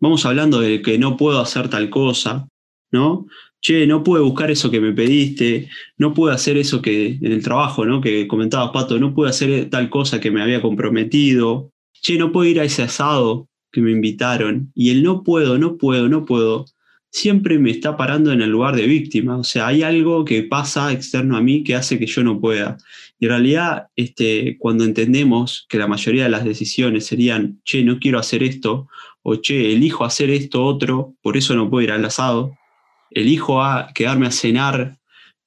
vamos 0.00 0.24
hablando 0.26 0.60
de 0.60 0.82
que 0.82 0.98
no 0.98 1.16
puedo 1.16 1.40
hacer 1.40 1.68
tal 1.68 1.90
cosa, 1.90 2.48
¿no? 2.90 3.26
Che, 3.60 3.86
no 3.86 4.02
puedo 4.04 4.24
buscar 4.24 4.50
eso 4.50 4.70
que 4.70 4.80
me 4.80 4.92
pediste, 4.92 5.68
no 5.96 6.14
puedo 6.14 6.32
hacer 6.32 6.56
eso 6.56 6.82
que 6.82 7.18
en 7.20 7.32
el 7.32 7.42
trabajo, 7.42 7.84
¿no? 7.84 8.00
Que 8.00 8.28
comentabas, 8.28 8.70
Pato, 8.70 8.98
no 8.98 9.14
puedo 9.14 9.28
hacer 9.28 9.70
tal 9.70 9.90
cosa 9.90 10.20
que 10.20 10.30
me 10.30 10.42
había 10.42 10.62
comprometido. 10.62 11.72
Che, 11.92 12.18
no 12.18 12.30
puedo 12.32 12.48
ir 12.48 12.60
a 12.60 12.64
ese 12.64 12.82
asado 12.82 13.48
que 13.72 13.80
me 13.80 13.90
invitaron. 13.90 14.70
Y 14.74 14.90
el 14.90 15.02
no 15.02 15.22
puedo, 15.24 15.58
no 15.58 15.78
puedo, 15.78 16.08
no 16.08 16.24
puedo, 16.26 16.66
siempre 17.16 17.58
me 17.58 17.70
está 17.70 17.96
parando 17.96 18.30
en 18.30 18.42
el 18.42 18.50
lugar 18.50 18.76
de 18.76 18.86
víctima. 18.86 19.38
O 19.38 19.44
sea, 19.44 19.68
hay 19.68 19.82
algo 19.82 20.24
que 20.26 20.42
pasa 20.42 20.92
externo 20.92 21.38
a 21.38 21.40
mí 21.40 21.64
que 21.64 21.74
hace 21.74 21.98
que 21.98 22.06
yo 22.06 22.22
no 22.22 22.38
pueda. 22.40 22.76
Y 23.18 23.24
en 23.24 23.30
realidad, 23.30 23.86
este, 23.96 24.58
cuando 24.58 24.84
entendemos 24.84 25.64
que 25.70 25.78
la 25.78 25.86
mayoría 25.86 26.24
de 26.24 26.28
las 26.28 26.44
decisiones 26.44 27.06
serían, 27.06 27.62
che, 27.64 27.82
no 27.82 27.98
quiero 27.98 28.18
hacer 28.18 28.42
esto, 28.42 28.88
o 29.22 29.36
che, 29.36 29.72
elijo 29.72 30.04
hacer 30.04 30.28
esto 30.28 30.62
otro, 30.62 31.14
por 31.22 31.38
eso 31.38 31.54
no 31.54 31.70
puedo 31.70 31.84
ir 31.84 31.92
al 31.92 32.04
asado, 32.04 32.54
elijo 33.10 33.62
a 33.62 33.92
quedarme 33.94 34.26
a 34.26 34.30
cenar 34.30 34.98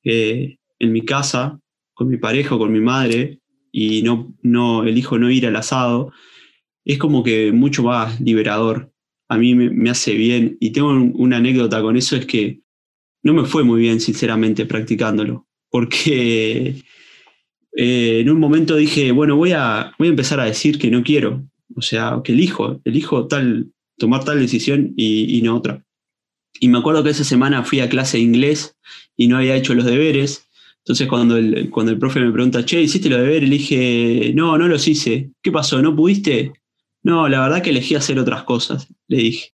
eh, 0.03 0.57
en 0.79 0.91
mi 0.91 1.05
casa 1.05 1.59
con 1.93 2.07
mi 2.07 2.17
pareja 2.17 2.55
o 2.55 2.57
con 2.57 2.71
mi 2.71 2.79
madre 2.79 3.39
y 3.71 4.01
no, 4.01 4.33
no 4.41 4.85
elijo 4.85 5.19
no 5.19 5.29
ir 5.29 5.45
al 5.45 5.55
asado, 5.55 6.11
es 6.83 6.97
como 6.97 7.23
que 7.23 7.51
mucho 7.51 7.83
más 7.83 8.19
liberador. 8.19 8.91
A 9.29 9.37
mí 9.37 9.55
me, 9.55 9.89
hace 9.89 10.13
bien 10.15 10.57
y 10.59 10.71
tengo 10.71 10.89
una 10.89 11.37
anécdota 11.37 11.81
con 11.81 11.95
eso, 11.95 12.15
es 12.15 12.25
que 12.25 12.61
no 13.23 13.33
me 13.33 13.45
fue 13.45 13.63
muy 13.63 13.81
bien, 13.81 13.99
sinceramente, 13.99 14.65
practicándolo, 14.65 15.47
porque 15.69 16.75
eh, 17.75 18.19
en 18.21 18.29
un 18.29 18.39
momento 18.39 18.75
dije, 18.75 19.11
bueno, 19.11 19.35
voy 19.35 19.51
a, 19.51 19.93
voy 19.99 20.07
a 20.07 20.11
empezar 20.11 20.39
a 20.39 20.45
decir 20.45 20.79
que 20.79 20.89
no 20.89 21.03
quiero, 21.03 21.47
o 21.75 21.81
sea, 21.81 22.21
que 22.23 22.31
elijo, 22.31 22.81
elijo 22.83 23.27
tal, 23.27 23.71
tomar 23.97 24.23
tal 24.23 24.39
decisión 24.39 24.93
y, 24.97 25.41
no 25.43 25.55
otra. 25.55 25.83
Y 26.59 26.67
me 26.67 26.79
acuerdo 26.79 27.03
que 27.03 27.11
esa 27.11 27.23
semana 27.23 27.63
fui 27.63 27.79
a 27.79 27.89
clase 27.89 28.17
de 28.17 28.23
inglés 28.23 28.75
y 29.15 29.27
no 29.27 29.37
había 29.37 29.55
hecho 29.55 29.75
los 29.75 29.85
deberes. 29.85 30.47
Entonces 30.79 31.07
cuando 31.07 31.37
el, 31.37 31.69
cuando 31.69 31.91
el 31.91 31.99
profe 31.99 32.19
me 32.19 32.31
pregunta, 32.31 32.65
che, 32.65 32.81
¿hiciste 32.81 33.09
los 33.09 33.19
deberes? 33.19 33.47
Le 33.47 33.57
dije, 33.57 34.31
no, 34.33 34.57
no 34.57 34.67
los 34.67 34.87
hice. 34.87 35.31
¿Qué 35.41 35.51
pasó? 35.51 35.81
¿No 35.81 35.95
pudiste? 35.95 36.53
No, 37.03 37.27
la 37.29 37.41
verdad 37.41 37.61
que 37.61 37.69
elegí 37.69 37.95
hacer 37.95 38.19
otras 38.19 38.43
cosas, 38.43 38.87
le 39.07 39.17
dije. 39.17 39.53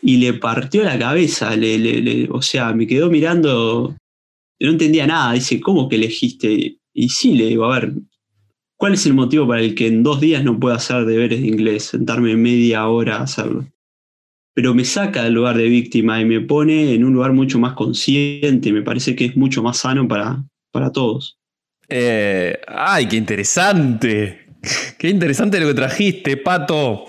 Y 0.00 0.16
le 0.18 0.34
partió 0.34 0.82
la 0.82 0.98
cabeza, 0.98 1.54
le, 1.56 2.28
o 2.30 2.42
sea, 2.42 2.72
me 2.72 2.86
quedó 2.86 3.10
mirando, 3.10 3.96
no 4.60 4.70
entendía 4.70 5.06
nada. 5.06 5.32
Dice, 5.32 5.60
¿cómo 5.60 5.88
que 5.88 5.96
elegiste? 5.96 6.78
Y 6.92 7.08
sí, 7.08 7.34
le 7.34 7.46
digo, 7.46 7.64
a 7.66 7.78
ver, 7.78 7.92
¿cuál 8.76 8.94
es 8.94 9.06
el 9.06 9.14
motivo 9.14 9.46
para 9.46 9.60
el 9.60 9.74
que 9.74 9.86
en 9.86 10.02
dos 10.02 10.20
días 10.20 10.44
no 10.44 10.58
pueda 10.58 10.76
hacer 10.76 11.04
deberes 11.04 11.40
de 11.40 11.48
inglés? 11.48 11.84
Sentarme 11.84 12.36
media 12.36 12.88
hora 12.88 13.18
a 13.18 13.22
hacerlo 13.22 13.66
pero 14.54 14.74
me 14.74 14.84
saca 14.84 15.24
del 15.24 15.34
lugar 15.34 15.56
de 15.56 15.64
víctima 15.64 16.20
y 16.20 16.24
me 16.24 16.40
pone 16.40 16.94
en 16.94 17.04
un 17.04 17.14
lugar 17.14 17.32
mucho 17.32 17.58
más 17.58 17.74
consciente. 17.74 18.72
Me 18.72 18.82
parece 18.82 19.16
que 19.16 19.26
es 19.26 19.36
mucho 19.36 19.62
más 19.62 19.78
sano 19.78 20.06
para, 20.06 20.44
para 20.70 20.92
todos. 20.92 21.38
Eh, 21.88 22.58
¡Ay, 22.66 23.06
qué 23.08 23.16
interesante! 23.16 24.41
¡Qué 24.98 25.08
interesante 25.08 25.60
lo 25.60 25.68
que 25.68 25.74
trajiste, 25.74 26.36
Pato! 26.36 27.06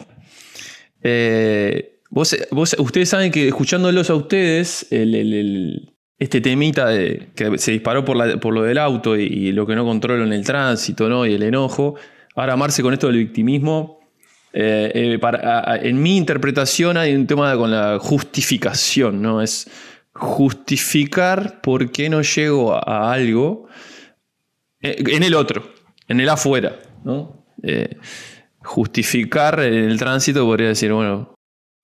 Eh, 1.01 1.99
ustedes 2.11 3.09
saben 3.09 3.31
que 3.31 3.47
escuchándolos 3.47 4.09
a 4.09 4.15
ustedes, 4.15 4.87
este 4.91 6.41
temita 6.41 6.87
de, 6.87 7.29
que 7.35 7.57
se 7.57 7.71
disparó 7.71 8.05
por, 8.05 8.53
lo 8.53 8.63
del 8.63 8.77
auto 8.77 9.17
y, 9.17 9.51
lo 9.51 9.65
que 9.65 9.75
no 9.75 9.83
controlo 9.85 10.23
en 10.23 10.33
el 10.33 10.45
tránsito 10.45 11.09
¿no? 11.09 11.25
y 11.25 11.33
el 11.33 11.43
enojo, 11.43 11.95
ahora 12.35 12.53
amarse 12.53 12.81
con 12.81 12.93
esto 12.93 13.07
del 13.07 13.17
victimismo, 13.17 13.99
eh, 14.55 14.91
eh, 14.93 15.79
en 15.81 16.01
mi 16.01 16.15
interpretación 16.15 16.95
hay 16.97 17.15
un 17.15 17.25
tema 17.25 17.57
con 17.57 17.71
la 17.71 17.97
justificación, 17.99 19.19
¿no? 19.19 19.41
Es 19.41 19.67
justificar 20.13 21.59
por 21.61 21.91
qué 21.91 22.07
no 22.07 22.21
llego 22.21 22.75
a, 22.75 23.11
algo 23.11 23.67
eh, 24.79 25.03
en 25.07 25.23
el 25.23 25.33
otro, 25.33 25.73
en 26.07 26.19
el 26.19 26.29
afuera, 26.29 26.79
¿no? 27.03 27.42
Justificar 28.63 29.59
el 29.59 29.97
tránsito 29.97 30.45
podría 30.45 30.69
decir, 30.69 30.91
bueno, 30.93 31.33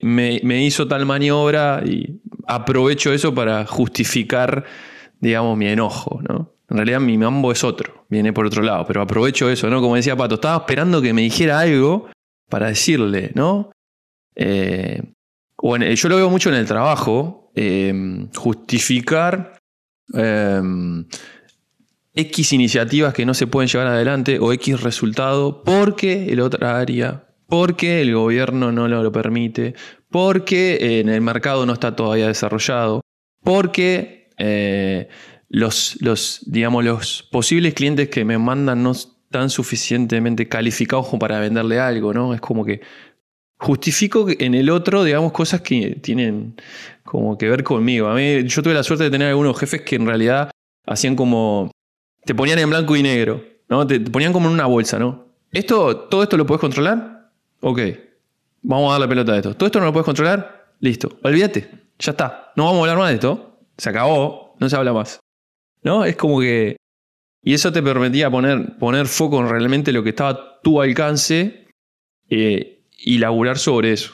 me, 0.01 0.39
me, 0.43 0.63
hizo 0.63 0.87
tal 0.87 1.05
maniobra 1.05 1.81
y 1.85 2.21
aprovecho 2.47 3.11
eso 3.13 3.33
para 3.33 3.65
justificar, 3.65 4.65
digamos, 5.19 5.57
mi 5.57 5.67
enojo, 5.67 6.21
¿no? 6.27 6.53
En 6.69 6.77
realidad 6.77 6.99
mi 6.99 7.17
mambo 7.17 7.51
es 7.51 7.63
otro, 7.63 8.05
viene 8.09 8.31
por 8.31 8.45
otro 8.45 8.61
lado, 8.61 8.85
pero 8.85 9.01
aprovecho 9.01 9.49
eso, 9.49 9.69
¿no? 9.69 9.81
Como 9.81 9.95
decía 9.95 10.15
Pato, 10.15 10.35
estaba 10.35 10.57
esperando 10.57 11.01
que 11.01 11.13
me 11.13 11.23
dijera 11.23 11.59
algo 11.59 12.09
para 12.47 12.67
decirle, 12.67 13.31
¿no? 13.33 13.71
Eh, 14.35 15.01
yo 15.61 16.09
lo 16.09 16.15
veo 16.15 16.29
mucho 16.29 16.49
en 16.49 16.55
el 16.55 16.67
trabajo, 16.67 17.51
eh, 17.55 18.27
justificar 18.35 19.59
eh, 20.13 20.61
X 22.15 22.53
iniciativas 22.53 23.13
que 23.13 23.25
no 23.25 23.33
se 23.33 23.47
pueden 23.47 23.67
llevar 23.67 23.87
adelante 23.87 24.39
o 24.39 24.51
X 24.53 24.81
resultado 24.81 25.63
porque 25.63 26.31
el 26.31 26.39
otra 26.39 26.79
área, 26.79 27.27
porque 27.47 28.01
el 28.01 28.13
gobierno 28.13 28.71
no 28.71 28.87
lo, 28.87 29.11
permite, 29.11 29.75
porque 30.09 30.99
en 30.99 31.09
el 31.09 31.21
mercado 31.21 31.65
no 31.65 31.73
está 31.73 31.95
todavía 31.95 32.27
desarrollado, 32.27 33.01
porque 33.43 34.29
los, 35.49 35.97
los, 36.01 36.41
digamos, 36.45 36.83
los 36.83 37.23
posibles 37.31 37.73
clientes 37.73 38.09
que 38.09 38.25
me 38.25 38.37
mandan 38.37 38.83
no 38.83 38.93
tan 39.29 39.49
suficientemente 39.49 40.47
calificados 40.47 41.07
como 41.07 41.19
para 41.19 41.39
venderle 41.39 41.79
algo, 41.79 42.13
¿no? 42.13 42.33
Es 42.33 42.41
como 42.41 42.65
que 42.65 42.81
justifico 43.59 44.27
en 44.29 44.55
el 44.55 44.69
otro, 44.69 45.03
digamos, 45.03 45.31
cosas 45.31 45.61
que 45.61 45.99
tienen 46.01 46.55
como 47.03 47.37
que 47.37 47.49
ver 47.49 47.63
conmigo. 47.63 48.07
A 48.07 48.15
mí, 48.15 48.43
yo 48.45 48.63
tuve 48.63 48.73
la 48.73 48.83
suerte 48.83 49.05
de 49.05 49.11
tener 49.11 49.29
algunos 49.29 49.59
jefes 49.59 49.81
que 49.81 49.95
en 49.95 50.05
realidad 50.05 50.51
hacían 50.85 51.15
como. 51.15 51.71
Te 52.29 52.35
ponían 52.35 52.59
en 52.59 52.69
blanco 52.69 52.95
y 52.95 53.01
negro, 53.01 53.43
¿no? 53.69 53.87
Te, 53.87 53.99
ponían 53.99 54.31
como 54.31 54.49
en 54.49 54.53
una 54.53 54.67
bolsa, 54.67 54.99
¿no? 54.99 55.25
¿Esto, 55.51 55.97
¿Todo 55.97 56.21
esto 56.21 56.37
lo 56.37 56.45
puedes 56.45 56.61
controlar? 56.61 57.31
Ok. 57.59 57.79
Vamos 58.61 58.89
a 58.89 58.91
dar 58.91 59.01
la 59.01 59.07
pelota 59.07 59.31
de 59.31 59.39
esto. 59.39 59.55
¿Todo 59.55 59.65
esto 59.65 59.79
no 59.79 59.87
lo 59.87 59.93
puedes 59.93 60.05
controlar? 60.05 60.73
Listo. 60.79 61.17
Olvídate. 61.23 61.67
Ya 61.97 62.11
está. 62.11 62.51
No 62.55 62.65
vamos 62.65 62.77
a 62.77 62.81
hablar 62.81 62.97
más 62.99 63.09
de 63.09 63.15
esto. 63.15 63.57
Se 63.79 63.89
acabó. 63.89 64.55
No 64.59 64.69
se 64.69 64.75
habla 64.75 64.93
más. 64.93 65.19
¿No? 65.81 66.05
Es 66.05 66.15
como 66.17 66.39
que 66.39 66.77
y 67.41 67.55
eso 67.55 67.71
te 67.71 67.81
permitía 67.81 68.29
poner, 68.29 68.77
poner 68.77 69.07
foco 69.07 69.39
en 69.39 69.49
realmente 69.49 69.91
lo 69.91 70.03
que 70.03 70.09
estaba 70.09 70.29
a 70.29 70.61
tu 70.61 70.79
alcance 70.81 71.65
eh, 72.29 72.83
y 72.95 73.17
laburar 73.17 73.57
sobre 73.57 73.93
eso. 73.93 74.13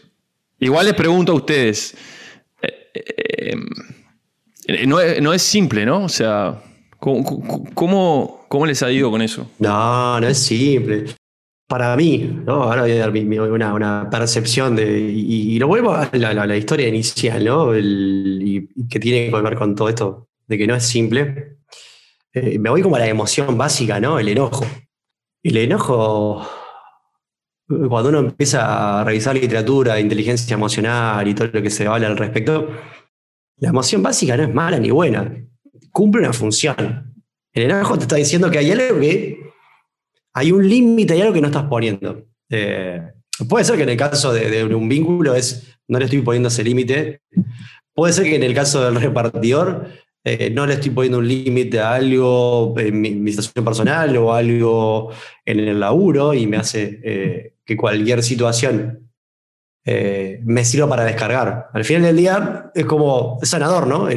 Igual 0.60 0.86
les 0.86 0.96
pregunto 0.96 1.34
a 1.34 1.36
ustedes, 1.36 1.98
eh, 2.62 3.56
eh, 4.68 4.88
no, 4.88 5.34
es, 5.34 5.42
simple, 5.42 5.86
¿no? 5.86 6.06
O 6.06 6.10
sea, 6.10 6.62
¿cómo, 7.74 8.46
¿cómo, 8.48 8.66
les 8.66 8.82
ha 8.82 8.92
ido 8.92 9.12
con 9.12 9.22
eso? 9.22 9.48
No, 9.60 10.20
no 10.20 10.28
es 10.28 10.38
simple. 10.38 11.06
Para 11.68 11.96
mí, 11.96 12.42
¿no? 12.46 12.64
ahora 12.64 12.82
voy 12.84 12.92
a 12.92 13.08
dar 13.08 13.74
una, 13.74 14.10
percepción 14.10 14.76
de. 14.76 15.00
Y, 15.00 15.58
lo 15.60 15.68
vuelvo 15.68 15.94
a 15.94 16.10
la, 16.14 16.58
historia 16.58 16.88
inicial, 16.88 17.44
¿no? 17.44 17.78
y, 17.78 18.68
que 18.90 19.00
tiene 19.00 19.32
que 19.32 19.42
ver 19.42 19.56
con 19.56 19.76
todo 19.76 19.90
esto, 19.90 20.28
de 20.48 20.58
que 20.58 20.68
no 20.68 20.76
es 20.76 20.84
simple. 20.84 21.58
Eh, 22.34 22.60
me 22.60 22.70
voy 22.70 22.82
como 22.82 22.96
a 22.96 23.00
la 23.00 23.08
emoción 23.08 23.58
básica, 23.58 24.00
¿no? 24.00 24.20
El 24.20 24.30
enojo. 24.30 24.66
El 25.42 25.58
enojo, 25.58 26.46
cuando 27.68 28.10
uno 28.10 28.20
empieza 28.20 29.02
a 29.02 29.04
revisar 29.04 29.36
literatura, 29.36 30.00
inteligencia 30.00 30.56
emocional 30.56 31.28
y 31.28 31.34
todo 31.34 31.48
lo 31.54 31.62
que 31.62 31.70
se 31.70 31.88
habla 31.88 32.08
al 32.08 32.18
respecto, 32.18 32.70
la 33.58 33.70
emoción 33.70 34.04
básica 34.04 34.36
no 34.38 34.44
es 34.44 34.54
mala 34.54 34.78
ni 34.80 34.92
buena, 34.92 35.45
cumple 35.96 36.24
una 36.24 36.34
función. 36.34 37.14
El 37.54 37.72
enojo 37.72 37.98
te 37.98 38.04
está 38.04 38.18
diciendo 38.18 38.52
que 38.52 38.58
hay 38.58 38.70
algo 38.70 39.00
que, 39.00 39.40
hay 40.34 40.52
un 40.52 40.68
límite, 40.68 41.14
hay 41.14 41.22
algo 41.22 41.34
que 41.34 41.40
no 41.40 41.48
estás 41.48 41.64
poniendo. 41.64 42.26
Eh, 42.50 43.02
puede 43.48 43.64
ser 43.64 43.78
que 43.78 43.84
en 43.84 43.90
el 43.90 43.98
caso 43.98 44.34
de, 44.34 44.66
un 44.66 44.90
vínculo 44.90 45.34
es, 45.34 45.80
no 45.88 45.98
le 45.98 46.06
estoy 46.06 46.22
poniendo 46.22 46.50
ese 46.50 46.66
límite. 46.66 47.22
Puede 47.94 48.12
ser 48.12 48.26
que 48.26 48.36
en 48.36 48.44
el 48.44 48.54
caso 48.54 48.84
del 48.84 49.00
repartidor 49.02 49.88
eh, 50.26 50.50
no 50.50 50.66
le 50.66 50.74
estoy 50.74 50.92
poniendo 50.92 51.20
un 51.20 51.30
límite 51.30 51.80
a 51.80 51.94
algo 51.94 52.74
en 52.78 53.00
mi, 53.00 53.32
situación 53.32 53.64
personal 53.64 54.18
o 54.18 54.34
algo 54.34 55.14
en 55.46 55.60
el 55.62 55.80
laburo 55.80 56.34
y 56.34 56.46
me 56.46 56.58
hace 56.58 57.00
eh, 57.06 57.54
que 57.64 57.78
cualquier 57.78 58.22
situación 58.22 59.02
me 59.88 60.66
sirva 60.66 60.90
para 60.90 61.06
descargar. 61.06 61.68
Al 61.72 61.86
final 61.86 62.02
del 62.02 62.18
día 62.18 62.72
es 62.74 62.86
como 62.86 63.38
sanador, 63.44 63.86
¿no? 63.86 64.10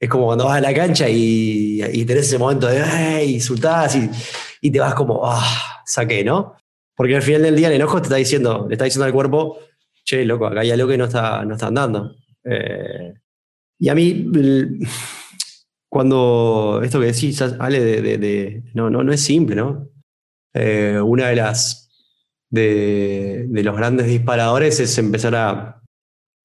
Es 0.00 0.08
como 0.08 0.26
cuando 0.26 0.44
vas 0.44 0.58
a 0.58 0.60
la 0.60 0.74
cancha 0.74 1.08
y, 1.08 1.82
y 1.92 2.04
tenés 2.04 2.26
ese 2.26 2.38
momento 2.38 2.66
de 2.66 2.80
¡ay! 2.80 3.34
insultás 3.34 3.96
y, 3.96 4.08
y, 4.60 4.70
te 4.70 4.80
vas 4.80 4.94
como 4.94 5.22
¡ah! 5.24 5.82
saqué, 5.84 6.24
¿no? 6.24 6.54
Porque 6.94 7.16
al 7.16 7.22
final 7.22 7.42
del 7.42 7.56
día 7.56 7.68
el 7.68 7.74
enojo 7.74 7.98
te 7.98 8.04
está 8.04 8.16
diciendo, 8.16 8.66
le 8.68 8.74
está 8.74 8.84
diciendo 8.84 9.06
al 9.06 9.12
cuerpo, 9.12 9.58
che, 10.04 10.24
loco, 10.24 10.46
acá 10.46 10.60
hay 10.60 10.70
algo 10.70 10.88
que 10.88 10.98
no 10.98 11.04
está, 11.04 11.44
no 11.44 11.54
está 11.54 11.68
andando. 11.68 12.14
Y 13.78 13.88
a 13.88 13.94
mí, 13.94 14.30
cuando 15.88 16.80
esto 16.82 16.98
que 16.98 17.06
decís, 17.06 17.40
Ale, 17.40 17.80
de, 17.80 18.62
no, 18.74 18.90
no, 18.90 19.04
no 19.04 19.12
es 19.12 19.20
simple, 19.20 19.54
¿no? 19.54 19.88
Eh, 20.54 21.00
una 21.00 21.28
de 21.28 21.36
las 21.36 21.90
de, 22.50 23.46
los 23.50 23.76
grandes 23.76 24.06
disparadores 24.06 24.80
es 24.80 24.98
empezar 24.98 25.36
a, 25.36 25.82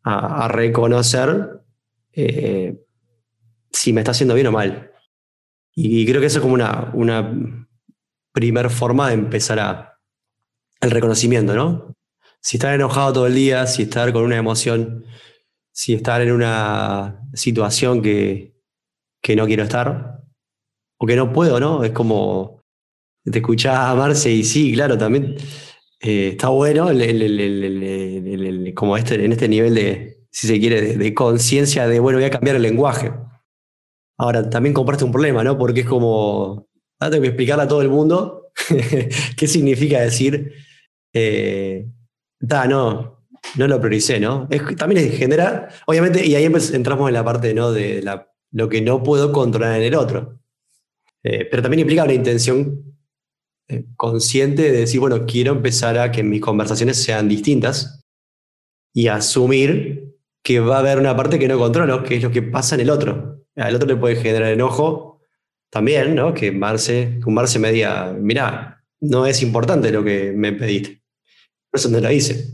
a, 0.03 0.48
reconocer 0.50 1.62
eh, 2.12 2.83
si 3.74 3.92
me 3.92 4.01
está 4.01 4.12
haciendo 4.12 4.36
bien 4.36 4.48
o 4.48 4.51
mal. 4.51 4.92
Y, 5.75 6.06
creo 6.06 6.22
que 6.22 6.27
eso 6.27 6.38
es 6.38 6.42
como 6.42 6.53
una, 6.53 6.92
una 6.94 7.68
primer 8.32 8.70
forma 8.70 9.10
de 9.10 9.15
empezar 9.15 9.60
a, 9.60 10.00
el 10.80 10.92
reconocimiento, 10.92 11.56
¿no? 11.56 11.96
Si 12.39 12.58
estar 12.58 12.74
enojado 12.74 13.13
todo 13.13 13.27
el 13.27 13.36
día, 13.36 13.68
si 13.68 13.84
estar 13.84 14.13
con 14.13 14.24
una 14.24 14.38
emoción 14.38 15.06
si 15.74 15.94
estar 15.94 16.22
en 16.22 16.32
una 16.32 17.27
situación 17.34 18.01
que, 18.01 18.53
no 19.36 19.48
quiero 19.48 19.63
estar 19.63 20.22
o 20.98 21.06
que 21.06 21.15
no 21.15 21.34
puedo, 21.34 21.60
¿no? 21.60 21.84
Es 21.84 21.92
como 21.92 22.63
te 23.25 23.39
escuchás 23.39 23.75
a 23.77 23.96
Marce 23.96 24.32
y 24.32 24.44
sí, 24.44 24.74
claro, 24.74 24.98
también 24.98 25.36
eh, 26.01 26.30
está 26.34 26.50
bueno 26.50 26.89
como 28.75 28.98
este, 28.98 29.25
en 29.25 29.32
este 29.32 29.48
nivel 29.48 29.74
de, 29.74 30.20
si 30.30 30.48
se 30.48 30.60
quiere, 30.60 30.98
de, 30.98 31.13
conciencia 31.13 31.88
de, 31.88 32.00
bueno, 32.00 32.20
voy 32.20 32.25
a 32.25 32.30
cambiar 32.30 32.58
el 32.58 32.62
lenguaje. 32.62 33.12
Ahora, 34.17 34.50
también 34.50 34.74
comparte 34.74 35.03
un 35.03 35.12
problema, 35.12 35.43
¿no? 35.43 35.58
Porque 35.58 35.82
es 35.82 35.88
como, 35.88 36.67
ahora 37.00 37.12
tengo 37.12 37.22
que 37.24 37.29
explicarle 37.29 37.63
a 37.63 37.67
todo 37.67 37.82
el 37.82 37.89
mundo 37.89 38.51
qué 39.38 39.48
significa 39.48 40.01
decir, 40.01 40.53
eh, 41.13 41.88
no, 42.39 43.25
no 43.55 43.67
lo 43.67 43.79
prioricé, 43.79 44.20
¿no? 44.20 44.48
también 44.77 45.12
genera, 45.12 45.70
obviamente, 45.86 46.25
y 46.25 46.36
ahí 46.36 46.46
entramos 46.46 47.08
en 47.08 47.13
la 47.13 47.24
parte, 47.24 47.53
¿no? 47.53 47.72
De 47.72 48.01
la, 48.01 48.29
lo 48.51 48.70
que 48.70 48.82
no 48.82 49.03
puedo 49.03 49.32
controlar 49.32 49.77
en 49.77 49.84
el 49.84 49.96
otro. 49.96 50.39
Eh, 51.24 51.48
pero 51.50 51.63
también 51.63 51.82
implica 51.82 52.03
una 52.03 52.13
intención 52.13 52.98
eh, 53.70 53.86
consciente 53.96 54.63
de 54.63 54.79
decir, 54.79 55.00
bueno, 55.00 55.25
quiero 55.25 55.53
empezar 55.53 55.98
a 55.98 56.12
que 56.12 56.24
mis 56.24 56.41
conversaciones 56.41 57.01
sean 57.01 57.29
distintas 57.29 58.03
y 58.93 59.08
asumir 59.08 60.15
que 60.43 60.60
va 60.60 60.77
a 60.77 60.79
haber 60.79 61.00
una 61.00 61.15
parte 61.15 61.39
que 61.39 61.48
no 61.48 61.58
controlo, 61.58 62.03
que 62.03 62.17
es 62.17 62.24
lo 62.24 62.32
que 62.32 62.41
pasa 62.41 62.75
en 62.75 62.82
el 62.82 62.89
otro. 62.89 63.42
Al 63.55 63.75
otro 63.75 63.88
le 63.88 63.95
puede 63.95 64.15
generar 64.15 64.51
enojo 64.51 65.22
también, 65.69 66.15
¿no? 66.15 66.33
Que 66.33 66.51
Marce, 66.51 67.19
que 67.24 67.31
Marce 67.31 67.60
me 67.60 67.72
diga, 67.72 68.13
mira, 68.13 68.83
no 69.01 69.25
es 69.25 69.41
importante 69.41 69.91
lo 69.91 70.03
que 70.03 70.31
me 70.31 70.53
pediste. 70.53 71.01
Por 71.69 71.79
eso 71.79 71.89
no 71.89 72.00
lo 72.00 72.12
hice. 72.12 72.45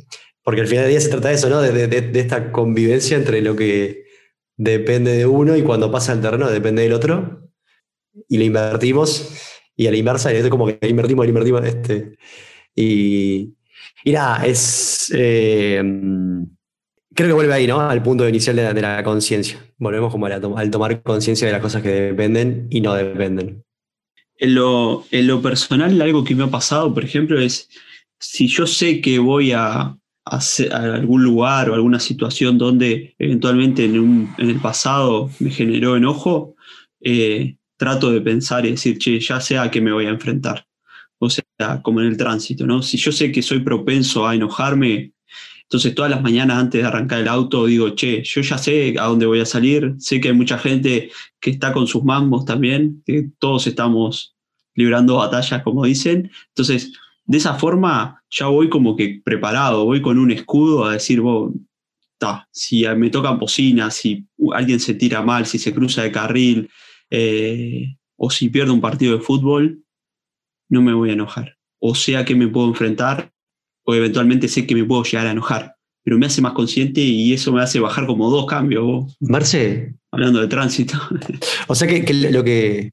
Porque 0.44 0.62
al 0.62 0.68
final 0.68 0.84
del 0.86 0.92
día 0.92 1.02
se 1.02 1.10
trata 1.10 1.30
de 1.30 1.36
eso, 1.36 1.50
¿no? 1.50 1.62
De, 1.62 1.88
de, 1.88 2.20
esta 2.20 2.52
convivencia 2.52 3.18
entre 3.18 3.42
lo 3.42 3.56
que 3.56 4.06
depende 4.58 5.12
de 5.12 5.26
uno 5.26 5.56
y 5.56 5.64
cuando 5.64 5.92
pasa 5.92 6.14
el 6.14 6.22
terreno 6.22 6.50
depende 6.50 6.82
del 6.82 6.94
otro. 6.94 7.50
Y 8.28 8.38
le 8.38 8.46
invertimos. 8.46 9.34
Y 9.76 9.88
a 9.88 9.92
la 9.92 9.98
inversa, 9.98 10.32
es 10.34 10.48
como 10.50 10.68
que 10.68 10.88
invertimos, 10.88 11.28
invertimos. 11.28 11.66
Este, 11.66 12.18
y, 12.76 13.56
y 14.04 14.12
nada, 14.12 14.46
es. 14.46 15.12
Eh, 15.14 15.82
creo 17.20 17.32
que 17.32 17.34
vuelve 17.34 17.54
ahí, 17.54 17.68
¿no? 17.68 17.82
Al 17.82 18.02
punto 18.02 18.30
inicial 18.30 18.56
de 18.56 18.82
la, 18.82 19.04
conciencia. 19.04 19.60
Volvemos 19.78 20.10
como 20.10 20.28
al 20.28 20.72
tomar 20.72 21.04
conciencia 21.04 21.46
de 21.46 21.52
las 21.52 21.62
cosas 21.62 21.84
que 21.84 21.90
dependen 21.90 22.68
y 22.70 22.80
no 22.80 22.94
dependen. 22.94 23.62
En 24.38 24.56
lo, 24.56 25.04
en 25.12 25.28
lo 25.28 25.42
personal, 25.42 26.02
algo 26.02 26.24
que 26.24 26.34
me 26.34 26.46
ha 26.46 26.48
pasado, 26.48 26.94
por 26.94 27.04
ejemplo, 27.04 27.38
es 27.38 27.68
si 28.22 28.48
yo 28.48 28.66
sé 28.66 29.02
que 29.02 29.20
voy 29.20 29.52
a, 29.52 29.98
a, 30.24 30.40
algún 30.72 31.22
lugar 31.22 31.70
o 31.70 31.74
alguna 31.74 32.00
situación 32.00 32.58
donde 32.58 33.16
eventualmente 33.20 33.84
en, 33.84 34.30
el 34.38 34.62
pasado 34.62 35.30
me 35.40 35.50
generó 35.50 35.98
enojo, 35.98 36.56
eh, 37.02 37.58
trato 37.76 38.14
de 38.14 38.22
pensar 38.22 38.66
y 38.66 38.72
decir, 38.72 38.98
che, 38.98 39.20
ya 39.20 39.42
sé 39.42 39.58
a 39.58 39.70
qué 39.70 39.82
me 39.82 39.92
voy 39.92 40.06
a 40.06 40.12
enfrentar. 40.12 40.66
O 41.18 41.30
sea, 41.30 41.44
como 41.82 42.00
en 42.00 42.08
el 42.08 42.16
tránsito, 42.16 42.66
¿no? 42.66 42.82
Si 42.82 42.98
yo 42.98 43.12
sé 43.12 43.30
que 43.34 43.42
soy 43.42 43.60
propenso 43.60 44.26
a 44.26 44.36
enojarme, 44.36 45.12
entonces 45.70 45.94
todas 45.94 46.10
las 46.10 46.24
mañanas 46.24 46.58
antes 46.58 46.82
de 46.82 46.88
arrancar 46.88 47.20
el 47.20 47.28
auto 47.28 47.68
digo, 47.68 47.92
che, 47.92 48.24
yo 48.24 48.42
ya 48.42 48.58
sé 48.58 48.96
a 48.98 49.06
dónde 49.06 49.28
voy 49.28 49.40
a 49.40 49.46
salir, 49.46 49.94
sé 50.00 50.20
que 50.20 50.30
hay 50.30 50.34
mucha 50.34 50.58
gente 50.58 51.12
que 51.40 51.52
está 51.52 51.72
con 51.74 51.86
sus 51.86 52.04
mambos 52.04 52.44
también, 52.44 53.04
que 53.06 53.30
todos 53.38 53.68
estamos 53.68 54.36
librando 54.74 55.18
batallas, 55.18 55.62
como 55.62 55.86
dicen. 55.86 56.32
Entonces, 56.48 56.92
de 57.24 57.38
esa 57.38 57.54
forma 57.54 58.24
ya 58.32 58.48
voy 58.48 58.68
como 58.68 58.96
que 58.96 59.22
preparado, 59.24 59.86
voy 59.86 60.02
con 60.02 60.18
un 60.18 60.32
escudo 60.32 60.86
a 60.86 60.94
decir, 60.94 61.22
vos, 61.22 61.54
si 62.52 62.88
me 62.98 63.12
tocan 63.12 63.38
bocinas, 63.38 63.94
si 63.94 64.26
alguien 64.52 64.80
se 64.80 64.96
tira 64.96 65.22
mal, 65.22 65.46
si 65.46 65.60
se 65.60 65.72
cruza 65.72 66.02
de 66.02 66.12
carril, 66.12 66.68
eh, 67.12 67.96
o 68.18 68.32
si 68.32 68.50
pierdo 68.50 68.74
un 68.74 68.82
partido 68.82 69.16
de 69.16 69.24
fútbol, 69.24 69.84
no 70.68 70.82
me 70.82 70.94
voy 70.94 71.12
a 71.12 71.14
enojar. 71.14 71.58
O 71.80 71.94
sea 71.94 72.26
que 72.26 72.34
me 72.34 72.48
puedo 72.48 72.68
enfrentar 72.68 73.32
eventualmente 73.94 74.48
sé 74.48 74.66
que 74.66 74.76
me 74.76 74.84
puedo 74.84 75.04
llegar 75.04 75.28
a 75.28 75.32
enojar, 75.32 75.76
pero 76.04 76.18
me 76.18 76.26
hace 76.26 76.42
más 76.42 76.54
consciente 76.54 77.02
y 77.02 77.34
eso 77.34 77.52
me 77.52 77.62
hace 77.62 77.80
bajar 77.80 78.06
como 78.06 78.30
dos 78.30 78.46
cambios. 78.46 79.16
Marce. 79.20 79.94
Hablando 80.12 80.42
de 80.42 80.48
tránsito. 80.48 80.98
O 81.68 81.76
sea 81.76 81.88
que, 81.88 82.14
lo 82.14 82.44
que... 82.44 82.92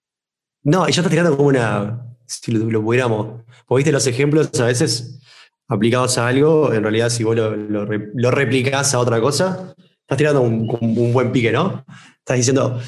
No, 0.62 0.87
ya 0.87 1.00
estás 1.00 1.11
tirando 1.11 1.37
como 1.37 1.48
una... 1.48 2.02
Si 2.26 2.52
lo, 2.52 2.82
pudiéramos... 2.82 3.42
viste 3.70 3.92
los 3.92 4.06
ejemplos 4.06 4.50
a 4.61 4.66
veces 4.66 5.20
aplicados 5.68 6.18
a 6.18 6.28
algo, 6.28 6.72
en 6.72 6.82
realidad 6.82 7.09
si 7.09 7.24
vos 7.24 7.35
lo, 7.35 7.56
lo, 7.56 8.30
replicás 8.30 8.94
a 8.94 9.00
otra 9.00 9.20
cosa, 9.20 9.74
estás 10.00 10.18
tirando 10.18 10.42
un, 10.42 10.68
un 10.80 11.12
buen 11.12 11.32
pique, 11.32 11.50
¿no? 11.50 11.85
Estás 12.18 12.37
diciendo, 12.37 12.80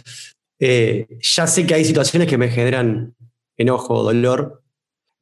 eh, 0.59 1.07
ya 1.21 1.47
sé 1.47 1.67
que 1.67 1.75
hay 1.75 1.85
situaciones 1.85 2.29
que 2.29 2.39
me 2.39 2.49
generan 2.49 3.15
enojo, 3.57 4.03
dolor. 4.03 4.63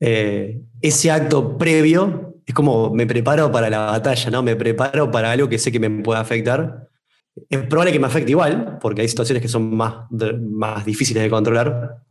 Eh, 0.00 0.60
ese 0.80 1.10
acto 1.10 1.56
previo 1.56 2.25
es 2.46 2.54
como 2.54 2.94
me 2.94 3.06
preparo 3.06 3.50
para 3.50 3.68
la 3.68 3.86
batalla, 3.86 4.30
¿no? 4.30 4.42
Me 4.42 4.54
preparo 4.54 5.10
para 5.10 5.32
algo 5.32 5.48
que 5.48 5.58
sé 5.58 5.72
que 5.72 5.80
me 5.80 5.90
puede 6.02 6.20
afectar. 6.20 6.88
Es 7.50 7.58
probable 7.66 7.92
que 7.92 7.98
me 7.98 8.06
afecte 8.06 8.30
igual, 8.30 8.78
porque 8.80 9.02
hay 9.02 9.08
situaciones 9.08 9.42
que 9.42 9.48
son 9.48 9.74
más, 9.76 10.06
más 10.40 10.84
difíciles 10.84 11.24
de 11.24 11.28
controlar. 11.28 12.04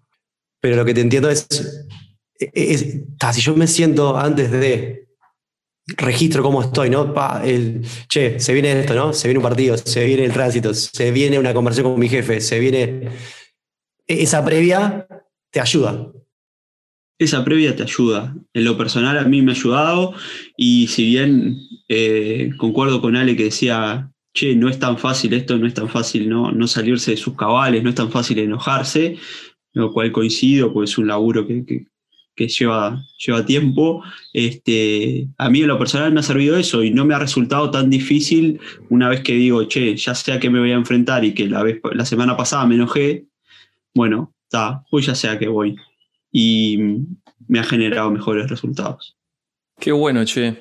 Pero 0.59 0.75
lo 0.75 0.83
que 0.83 0.93
te 0.93 1.01
entiendo 1.01 1.29
es, 1.29 1.47
es, 2.37 2.97
si 3.33 3.41
yo 3.41 3.55
me 3.55 3.65
siento 3.65 4.17
antes 4.17 4.51
de 4.51 5.07
registro 5.87 6.43
cómo 6.43 6.61
estoy, 6.61 6.89
¿no? 6.89 7.13
che, 8.09 8.39
se 8.39 8.53
viene 8.53 8.79
esto, 8.79 8.93
¿no? 8.93 9.13
Se 9.13 9.27
viene 9.29 9.37
un 9.37 9.43
partido, 9.43 9.77
se 9.77 10.03
viene 10.03 10.25
el 10.25 10.33
tránsito, 10.33 10.73
se 10.73 11.11
viene 11.11 11.39
una 11.39 11.53
conversación 11.53 11.91
con 11.91 11.99
mi 11.99 12.09
jefe, 12.09 12.41
se 12.41 12.59
viene... 12.59 13.09
E, 14.05 14.23
esa 14.23 14.43
previa 14.43 15.07
te 15.49 15.61
ayuda 15.61 16.11
esa 17.17 17.43
previa 17.43 17.75
te 17.75 17.83
ayuda. 17.83 18.35
En 18.53 18.65
lo 18.65 18.77
personal 18.77 19.17
a 19.17 19.23
mí 19.23 19.41
me 19.41 19.51
ha 19.51 19.55
ayudado 19.55 20.13
y 20.57 20.87
si 20.87 21.05
bien 21.05 21.57
eh, 21.87 22.51
concuerdo 22.57 23.01
con 23.01 23.15
Ale 23.15 23.35
que 23.35 23.45
decía, 23.45 24.11
che, 24.33 24.55
no 24.55 24.69
es 24.69 24.79
tan 24.79 24.97
fácil 24.97 25.33
esto, 25.33 25.57
no 25.57 25.67
es 25.67 25.73
tan 25.73 25.89
fácil 25.89 26.29
no, 26.29 26.51
no 26.51 26.67
salirse 26.67 27.11
de 27.11 27.17
sus 27.17 27.35
cabales, 27.35 27.83
no 27.83 27.89
es 27.89 27.95
tan 27.95 28.11
fácil 28.11 28.39
enojarse, 28.39 29.17
lo 29.73 29.93
cual 29.93 30.11
coincido, 30.11 30.73
porque 30.73 30.89
es 30.89 30.97
un 30.97 31.07
laburo 31.07 31.47
que, 31.47 31.85
lleva, 32.35 33.01
lleva 33.25 33.45
tiempo. 33.45 34.03
Este, 34.33 35.29
a 35.37 35.49
mí 35.49 35.61
en 35.61 35.67
lo 35.67 35.79
personal 35.79 36.11
me 36.11 36.19
ha 36.19 36.23
servido 36.23 36.57
eso 36.57 36.83
y 36.83 36.91
no 36.91 37.05
me 37.05 37.13
ha 37.13 37.19
resultado 37.19 37.71
tan 37.71 37.89
difícil 37.89 38.59
una 38.89 39.07
vez 39.07 39.21
que 39.21 39.33
digo, 39.33 39.63
che, 39.65 39.95
ya 39.95 40.15
sé 40.15 40.33
a 40.33 40.39
qué 40.39 40.49
me 40.49 40.59
voy 40.59 40.71
a 40.71 40.75
enfrentar 40.75 41.23
y 41.23 41.33
que 41.33 41.47
la, 41.47 41.63
vez, 41.63 41.79
la 41.93 42.05
semana 42.05 42.35
pasada 42.35 42.65
me 42.65 42.75
enojé, 42.75 43.27
bueno, 43.93 44.33
está, 44.43 44.83
pues 44.91 45.05
ya 45.05 45.15
sé 45.15 45.29
a 45.29 45.39
qué 45.39 45.47
voy 45.47 45.77
y 46.37 46.77
me 47.47 47.59
ha 47.59 47.63
generado 47.63 48.11
mejores 48.11 48.49
resultados. 48.49 49.15
Qué 49.79 49.93
bueno, 49.93 50.25
che. 50.25 50.57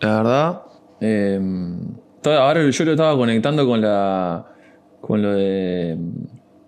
La 0.00 0.16
verdad, 0.16 0.62
em, 1.00 1.78
ahora 2.24 2.68
yo 2.68 2.84
lo 2.84 2.90
estaba 2.90 3.16
conectando 3.16 3.66
con 3.66 3.80
la 3.80 4.44
con 5.00 5.22
lo 5.22 5.32
de 5.32 5.96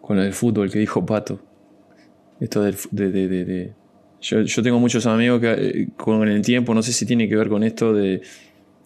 con 0.00 0.16
lo 0.16 0.22
del 0.22 0.32
fútbol 0.32 0.70
que 0.70 0.78
dijo 0.78 1.04
Pato. 1.04 1.38
Esto 2.40 2.62
de, 2.62 2.72
de, 2.92 3.74
yo, 4.22 4.62
tengo 4.62 4.78
muchos 4.78 5.04
amigos 5.04 5.38
que 5.42 5.52
eh, 5.52 5.88
con 5.94 6.26
el 6.26 6.40
tiempo, 6.40 6.72
no 6.72 6.82
sé 6.82 6.94
si 6.94 7.04
tiene 7.04 7.28
que 7.28 7.36
ver 7.36 7.50
con 7.50 7.62
esto 7.62 7.92
de 7.92 8.22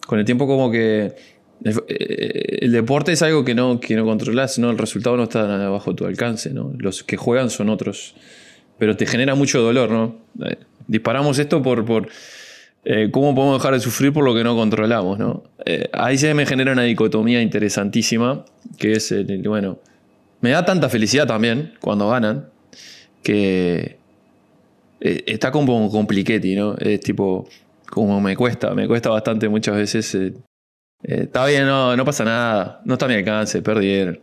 con 0.05 0.19
el 0.19 0.25
tiempo 0.25 0.47
como 0.47 0.69
que 0.69 1.15
el, 1.63 1.83
eh, 1.87 2.67
deporte 2.69 3.13
es 3.13 3.21
algo 3.21 3.45
que 3.45 3.55
no, 3.55 3.79
que 3.79 3.95
no 3.95 4.03
controlas, 4.03 4.59
¿no? 4.59 4.69
el 4.69 4.77
resultado 4.77 5.15
no 5.15 5.23
está 5.23 5.45
bajo 5.69 5.95
tu 5.95 6.05
alcance, 6.05 6.49
¿no? 6.49 6.73
los 6.77 7.03
que 7.03 7.15
juegan 7.15 7.49
son 7.49 7.69
otros 7.69 8.15
pero 8.81 8.97
te 8.97 9.05
genera 9.05 9.35
mucho 9.35 9.61
dolor, 9.61 9.91
¿no? 9.91 10.15
Eh, 10.43 10.57
disparamos 10.87 11.37
esto 11.37 11.61
por, 11.61 11.85
por 11.85 12.09
eh, 12.83 13.09
cómo 13.11 13.35
podemos 13.35 13.59
dejar 13.59 13.75
de 13.75 13.79
sufrir 13.79 14.11
por 14.11 14.23
lo 14.25 14.33
que 14.33 14.43
no 14.43 14.55
controlamos, 14.55 15.19
¿no? 15.19 15.43
Eh, 15.63 15.87
ahí 15.93 16.17
se 16.17 16.33
me 16.33 16.47
genera 16.47 16.71
una 16.71 16.81
dicotomía 16.81 17.43
interesantísima, 17.43 18.43
que 18.79 18.93
es, 18.93 19.11
el, 19.11 19.47
bueno, 19.47 19.77
me 20.39 20.49
da 20.49 20.65
tanta 20.65 20.89
felicidad 20.89 21.27
también 21.27 21.75
cuando 21.79 22.09
ganan, 22.09 22.47
que 23.21 23.97
está 24.99 25.51
como 25.51 25.91
compliquetti, 25.91 26.55
¿no? 26.55 26.75
Es 26.79 27.01
tipo, 27.01 27.47
como 27.87 28.19
me 28.19 28.35
cuesta, 28.35 28.73
me 28.73 28.87
cuesta 28.87 29.11
bastante 29.11 29.47
muchas 29.47 29.75
veces. 29.75 30.17
está 31.03 31.45
bien, 31.45 31.67
no, 31.67 31.95
no 31.95 32.03
pasa 32.03 32.23
nada, 32.25 32.81
no 32.83 32.93
está 32.93 33.05
a 33.05 33.09
mi 33.09 33.13
alcance, 33.13 33.61
perdieron, 33.61 34.19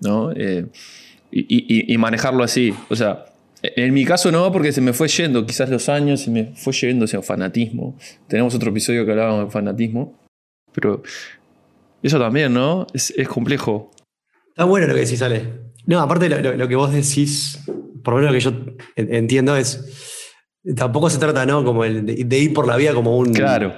¿no? 0.00 0.32
y, 0.34 1.94
y 1.94 1.96
manejarlo 1.96 2.44
así, 2.44 2.74
o 2.90 2.94
sea, 2.94 3.24
en 3.62 3.94
mi 3.94 4.04
caso 4.04 4.32
no, 4.32 4.50
porque 4.50 4.72
se 4.72 4.80
me 4.80 4.92
fue 4.92 5.08
yendo 5.08 5.46
quizás 5.46 5.70
los 5.70 5.88
años 5.88 6.26
y 6.26 6.30
me 6.30 6.52
fue 6.56 6.72
yendo 6.72 7.04
hacia 7.04 7.22
fanatismo. 7.22 7.96
Tenemos 8.26 8.54
otro 8.54 8.70
episodio 8.70 9.04
que 9.04 9.12
hablábamos 9.12 9.46
de 9.46 9.50
fanatismo. 9.50 10.18
Pero 10.72 11.02
eso 12.02 12.18
también, 12.18 12.52
¿no? 12.52 12.86
Es, 12.92 13.12
complejo. 13.28 13.90
Está 14.48 14.64
bueno 14.64 14.88
lo 14.88 14.94
que 14.94 15.00
decís, 15.00 15.22
Ale. 15.22 15.72
No, 15.86 16.00
aparte 16.00 16.28
lo, 16.28 16.68
que 16.68 16.76
vos 16.76 16.92
decís, 16.92 17.60
por 18.02 18.14
lo 18.14 18.20
menos 18.20 18.32
lo 18.32 18.38
que 18.38 18.40
yo 18.40 18.74
entiendo 18.96 19.56
es, 19.56 20.18
tampoco 20.76 21.10
se 21.10 21.18
trata, 21.18 21.46
¿no? 21.46 21.64
Como 21.64 21.84
el 21.84 22.04
de, 22.06 22.38
ir 22.38 22.52
por 22.52 22.66
la 22.66 22.76
vida 22.76 22.94
como 22.94 23.16
un... 23.16 23.32
Claro. 23.32 23.74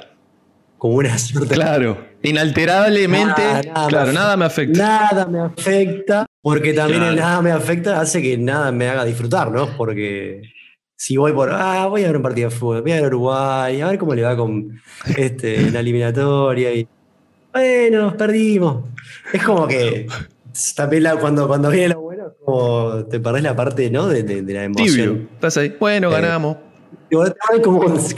Como 0.79 0.97
una 0.97 1.17
suerte. 1.19 1.55
Claro. 1.55 2.07
Inalterablemente, 2.23 3.43
claro, 3.89 4.13
nada 4.13 4.37
me 4.37 4.45
afecta. 4.47 4.79
Nada 4.79 5.27
me 5.27 5.41
afecta 5.41 6.27
porque 6.45 6.75
también 6.75 7.03
el 7.03 7.17
nada 7.17 7.41
me 7.41 7.53
afecta 7.53 8.03
hace 8.03 8.21
que 8.21 8.37
nada 8.37 8.71
me 8.71 8.87
haga 8.87 9.07
disfrutar, 9.07 9.51
¿no? 9.51 9.75
Porque 9.79 10.43
si 10.95 11.17
voy 11.17 11.33
por, 11.33 11.49
ah, 11.51 11.87
voy 11.87 12.05
a 12.05 12.09
ver 12.09 12.19
un 12.19 12.23
partido 12.23 12.51
de 12.51 12.55
fútbol, 12.55 12.83
voy 12.83 12.93
a 12.93 12.97
ver 12.97 13.07
Uruguay, 13.07 13.81
a 13.81 13.89
ver 13.89 13.99
cómo 13.99 14.15
le 14.15 14.25
va 14.25 14.37
con 14.37 14.79
este, 15.17 15.71
la 15.71 15.81
eliminatoria. 15.81 16.71
Y, 16.75 16.87
bueno, 17.51 18.15
perdimos. 18.15 18.85
Es 19.33 19.43
como 19.43 19.67
que 19.67 20.07
también 20.77 21.05
cuando, 21.19 21.49
cuando 21.49 21.71
viene 21.71 21.95
lo 21.95 22.03
bueno, 22.03 22.25
como 22.45 23.07
te 23.07 23.21
perdés 23.21 23.43
la 23.43 23.57
parte 23.57 23.89
¿no? 23.89 24.07
de, 24.09 24.23
de, 24.23 24.53
la 24.53 24.65
emoción. 24.65 25.31
Estás 25.33 25.57
ahí, 25.57 25.75
bueno, 25.81 26.11
eh, 26.11 26.13
ganamos. 26.13 26.59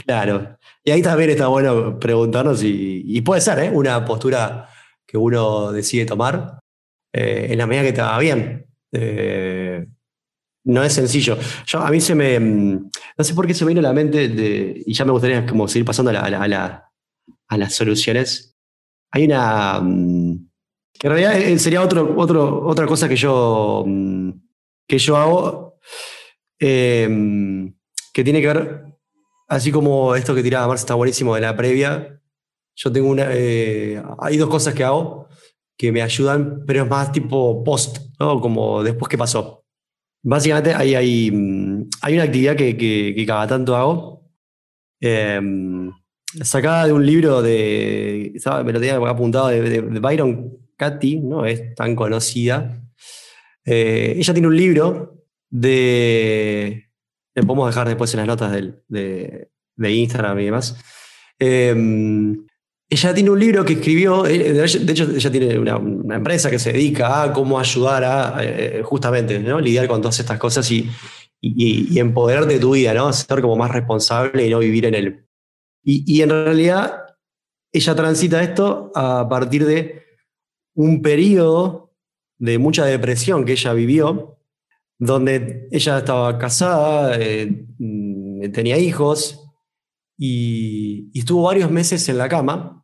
claro. 0.05 0.57
Y 0.83 0.91
ahí 0.91 1.01
también 1.01 1.29
está 1.29 1.47
bueno 1.47 1.97
preguntarnos 1.97 2.61
y, 2.61 3.21
puede 3.21 3.39
ser 3.39 3.59
¿eh? 3.59 3.71
una 3.73 4.03
postura 4.03 4.67
que 5.05 5.17
uno 5.17 5.71
decide 5.71 6.05
tomar 6.05 6.59
eh, 7.17 7.47
en 7.51 7.57
la 7.57 7.65
medida 7.65 7.83
que 7.83 7.93
te 7.93 8.01
va 8.01 8.19
bien. 8.19 8.67
Eh, 8.91 9.85
no 10.65 10.83
es 10.83 10.93
sencillo. 10.93 11.37
A 11.73 11.89
mí 11.89 11.99
se 11.99 12.13
me. 12.13 12.39
Mm, 12.39 12.89
no 13.17 13.23
sé 13.23 13.33
por 13.33 13.47
qué 13.47 13.53
se 13.53 13.65
me 13.65 13.69
vino 13.69 13.79
a 13.79 13.83
la 13.83 13.93
mente, 13.93 14.25
y 14.85 14.93
ya 14.93 15.05
me 15.05 15.11
gustaría 15.11 15.45
como 15.45 15.67
seguir 15.67 15.85
pasando 15.85 16.11
a, 16.11 17.57
las 17.57 17.73
soluciones. 17.73 18.55
Hay 19.11 19.25
una. 19.25 19.79
Mm, 19.81 20.47
en 20.99 21.09
realidad 21.09 21.39
eh, 21.39 21.57
sería 21.57 21.81
otro, 21.81 22.13
otro, 22.17 22.67
otra 22.67 22.85
cosa 22.85 23.09
que 23.09 23.15
yo, 23.15 23.83
mm, 23.87 24.31
que 24.87 24.97
yo 24.99 25.17
hago, 25.17 25.79
em, 26.59 27.73
que 28.13 28.23
tiene 28.23 28.41
que 28.41 28.47
ver, 28.47 28.85
así 29.47 29.71
como 29.71 30.15
esto 30.15 30.35
que 30.35 30.43
tiraba 30.43 30.67
Marcia 30.67 30.83
está 30.83 30.95
buenísimo 30.95 31.33
de 31.35 31.41
la 31.41 31.55
previa. 31.55 32.21
Yo 32.75 32.91
tengo 32.91 33.09
una. 33.09 33.27
Eh, 33.31 34.01
hay 34.19 34.37
dos 34.37 34.49
cosas 34.49 34.73
que 34.75 34.83
hago 34.83 35.26
que 35.77 35.91
me 35.91 36.01
ayudan, 36.01 36.63
pero 36.65 36.83
es 36.83 36.89
más 36.89 37.11
tipo 37.11 37.63
post, 37.63 37.99
¿no? 38.19 38.41
Como 38.41 38.83
después 38.83 39.09
que 39.09 39.17
pasó. 39.17 39.65
Básicamente 40.23 40.73
hay, 40.73 40.95
hay, 40.95 41.31
mm, 41.31 41.89
hay 42.01 42.13
una 42.15 42.23
actividad 42.23 42.55
que, 42.55 43.23
cada 43.27 43.47
tanto 43.47 43.75
hago, 43.75 44.29
em, 44.99 45.91
sacada 46.41 46.87
de 46.87 46.93
un 46.93 47.05
libro 47.05 47.41
de, 47.41 48.33
me 48.65 48.73
lo 48.73 48.79
tenía 48.79 48.95
apuntado, 48.97 49.47
de, 49.49 49.81
Byron 49.81 50.57
Katy, 50.75 51.19
no 51.19 51.45
es 51.45 51.75
tan 51.75 51.95
conocida. 51.95 52.81
Eh, 53.65 54.15
ella 54.17 54.33
tiene 54.33 54.47
un 54.47 54.57
libro 54.57 55.23
de, 55.49 56.89
le 57.35 57.43
podemos 57.43 57.69
dejar 57.69 57.87
después 57.87 58.13
en 58.13 58.19
las 58.19 58.27
notas 58.27 58.51
de, 58.51 59.49
de 59.77 59.91
Instagram 59.91 60.39
y 60.39 60.45
demás, 60.45 60.77
em, 61.39 62.46
ella 62.89 63.13
tiene 63.13 63.29
un 63.29 63.39
libro 63.39 63.65
que 63.65 63.73
escribió, 63.73 64.25
eh, 64.25 64.53
de 64.53 64.91
hecho 64.91 65.11
ella 65.11 65.31
tiene 65.31 65.59
una, 65.59 66.15
empresa 66.15 66.49
que 66.49 66.59
se 66.59 66.71
dedica 66.71 67.23
a 67.23 67.33
cómo 67.33 67.59
ayudar 67.59 68.03
a 68.03 68.37
eh, 68.41 68.81
justamente 68.83 69.39
lidiar 69.39 69.87
con 69.87 70.01
todas 70.01 70.19
estas 70.19 70.39
cosas 70.39 70.69
y, 70.71 70.89
y, 71.41 71.99
empoderar 71.99 72.45
de 72.45 72.59
tu 72.59 72.71
vida, 72.71 72.93
¿no? 72.93 73.11
ser 73.11 73.41
como 73.41 73.55
más 73.55 73.71
responsable 73.71 74.45
y 74.45 74.49
no 74.49 74.59
vivir 74.59 74.85
en 74.85 74.95
él. 74.95 75.25
Y, 75.83 76.21
en 76.21 76.29
realidad 76.29 77.03
ella 77.71 77.95
transita 77.95 78.43
esto 78.43 78.91
a 78.93 79.27
partir 79.29 79.65
de 79.65 80.03
un 80.75 81.01
periodo 81.01 81.93
de 82.37 82.57
mucha 82.57 82.85
depresión 82.85 83.45
que 83.45 83.53
ella 83.53 83.73
vivió, 83.73 84.37
donde 84.99 85.69
ella 85.71 85.99
estaba 85.99 86.37
casada, 86.37 87.17
eh, 87.19 87.65
mm, 87.77 88.51
tenía 88.51 88.77
hijos, 88.77 89.47
y, 90.17 91.17
estuvo 91.17 91.43
varios 91.43 91.71
meses 91.71 92.09
en 92.09 92.17
la 92.17 92.27
cama, 92.27 92.76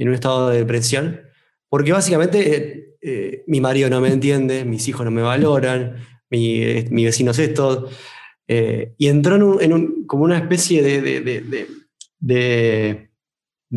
en 0.00 0.08
un 0.08 0.14
estado 0.14 0.48
de 0.48 0.58
depresión, 0.58 1.20
porque 1.68 1.92
básicamente 1.92 2.56
eh, 2.56 2.96
eh, 3.02 3.44
mi 3.46 3.60
marido 3.60 3.90
no 3.90 4.00
me 4.00 4.08
entiende, 4.08 4.64
mis 4.64 4.88
hijos 4.88 5.04
no 5.04 5.10
me 5.10 5.20
valoran, 5.20 5.96
mi, 6.30 6.62
eh, 6.62 6.88
vecino 6.90 7.32
es 7.32 7.38
esto, 7.38 7.88
y 8.48 9.06
entró 9.06 9.60
en, 9.60 10.06
como 10.06 10.24
una 10.24 10.38
especie 10.38 10.82
de, 10.82 11.44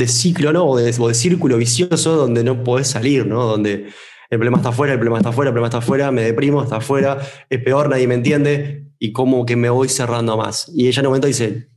ciclo, 0.07 0.53
¿no? 0.53 0.65
O 0.65 0.77
de, 0.77 0.91
de, 0.91 1.13
círculo 1.13 1.57
vicioso 1.57 2.15
donde 2.15 2.43
no 2.43 2.63
podés 2.63 2.87
salir, 2.87 3.27
¿no? 3.27 3.43
Donde 3.43 3.89
el 4.29 4.39
problema 4.39 4.57
está 4.57 4.69
afuera, 4.69 4.93
el 4.93 4.99
problema 4.99 5.19
está 5.19 5.29
afuera, 5.29 5.49
el 5.49 5.53
problema 5.53 5.67
está 5.67 5.77
afuera, 5.79 6.11
me 6.11 6.23
deprimo, 6.23 6.63
está 6.63 6.77
afuera, 6.77 7.19
es 7.49 7.61
peor, 7.61 7.89
nadie 7.89 8.07
me 8.07 8.15
entiende, 8.15 8.87
y 8.97 9.11
como 9.11 9.45
que 9.45 9.57
me 9.57 9.69
voy 9.69 9.89
cerrando 9.89 10.37
más. 10.37 10.71
Y 10.73 10.87
ella 10.87 11.01
en 11.01 11.05
un 11.05 11.09
momento 11.09 11.27
dice, 11.27 11.69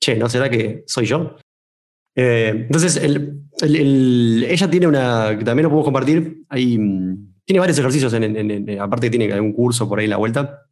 che, 0.00 0.16
¿no 0.16 0.28
será 0.28 0.48
que 0.48 0.84
soy 0.86 1.04
yo? 1.06 1.36
Eh, 2.22 2.50
entonces, 2.50 3.00
ella 3.02 4.70
tiene 4.70 4.86
una, 4.86 5.38
que 5.38 5.42
también 5.42 5.62
lo 5.64 5.70
podemos 5.70 5.86
compartir, 5.86 6.44
hay, 6.50 6.76
tiene 7.46 7.60
varios 7.60 7.78
ejercicios, 7.78 8.12
en, 8.12 8.78
aparte 8.78 9.08
tiene 9.08 9.40
un 9.40 9.54
curso 9.54 9.88
por 9.88 9.98
ahí 9.98 10.04
en 10.04 10.10
la 10.10 10.18
vuelta, 10.18 10.66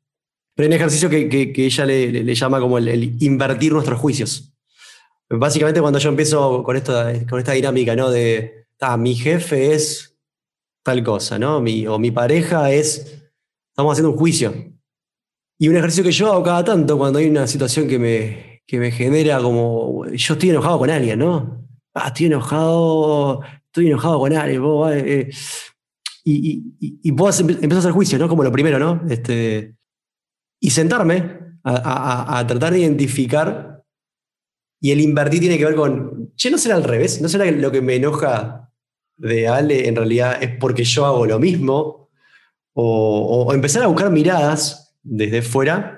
pero 0.54 0.64
hay 0.64 0.68
un 0.68 0.74
ejercicio 0.74 1.08
que, 1.08 1.50
ella 1.56 1.86
le, 1.86 2.34
llama 2.34 2.60
como 2.60 2.76
el, 2.76 3.16
invertir 3.22 3.72
nuestros 3.72 3.98
juicios. 3.98 4.54
Básicamente 5.30 5.80
cuando 5.80 5.98
yo 5.98 6.10
empiezo 6.10 6.62
con, 6.62 6.76
esta 6.76 7.52
dinámica, 7.52 7.96
¿no? 7.96 8.10
De, 8.10 8.66
ah, 8.80 8.98
mi 8.98 9.14
jefe 9.14 9.72
es 9.72 10.18
tal 10.82 11.02
cosa, 11.02 11.38
¿no? 11.38 11.56
O 11.58 11.98
mi 11.98 12.10
pareja 12.10 12.70
es, 12.72 13.22
estamos 13.70 13.92
haciendo 13.92 14.10
un 14.10 14.18
juicio. 14.18 14.52
Y 15.58 15.68
un 15.68 15.76
ejercicio 15.78 16.04
que 16.04 16.12
yo 16.12 16.30
hago 16.30 16.42
cada 16.42 16.62
tanto 16.62 16.98
cuando 16.98 17.20
hay 17.20 17.26
una 17.26 17.46
situación 17.46 17.88
que 17.88 17.98
me, 17.98 18.57
que 18.68 18.78
me 18.78 18.90
genera 18.90 19.40
como, 19.40 20.04
yo 20.04 20.34
estoy 20.34 20.50
enojado 20.50 20.78
con 20.78 20.90
alguien, 20.90 21.18
¿no? 21.18 21.66
Ah, 21.94 22.08
estoy 22.08 22.26
enojado, 22.26 23.40
estoy 23.64 23.86
enojado 23.86 24.18
con 24.18 24.32
alguien, 24.34 24.62
eh, 24.92 25.30
y, 26.22 26.62
y, 26.78 27.00
y, 27.02 27.12
puedo 27.12 27.32
empezar 27.40 27.76
a 27.76 27.78
hacer 27.78 27.92
juicio, 27.92 28.18
¿no? 28.18 28.28
Como 28.28 28.44
lo 28.44 28.52
primero, 28.52 28.78
¿no? 28.78 29.02
Este, 29.08 29.74
y 30.60 30.68
sentarme 30.68 31.38
a, 31.64 32.44
tratar 32.46 32.74
de 32.74 32.80
identificar, 32.80 33.82
y 34.82 34.90
el 34.92 35.00
invertir 35.00 35.40
tiene 35.40 35.56
que 35.56 35.64
ver 35.64 35.74
con, 35.74 36.34
che, 36.36 36.50
no 36.50 36.58
será 36.58 36.74
al 36.74 36.84
revés, 36.84 37.22
no 37.22 37.28
será 37.30 37.46
que 37.46 37.52
lo 37.52 37.72
que 37.72 37.80
me 37.80 37.96
enoja 37.96 38.70
de 39.16 39.48
Ale 39.48 39.88
en 39.88 39.96
realidad 39.96 40.42
es 40.42 40.58
porque 40.58 40.84
yo 40.84 41.06
hago 41.06 41.24
lo 41.24 41.38
mismo, 41.38 42.10
o, 42.74 43.46
o 43.46 43.54
empezar 43.54 43.82
a 43.82 43.86
buscar 43.86 44.10
miradas 44.10 44.94
desde 45.02 45.40
fuera 45.40 45.97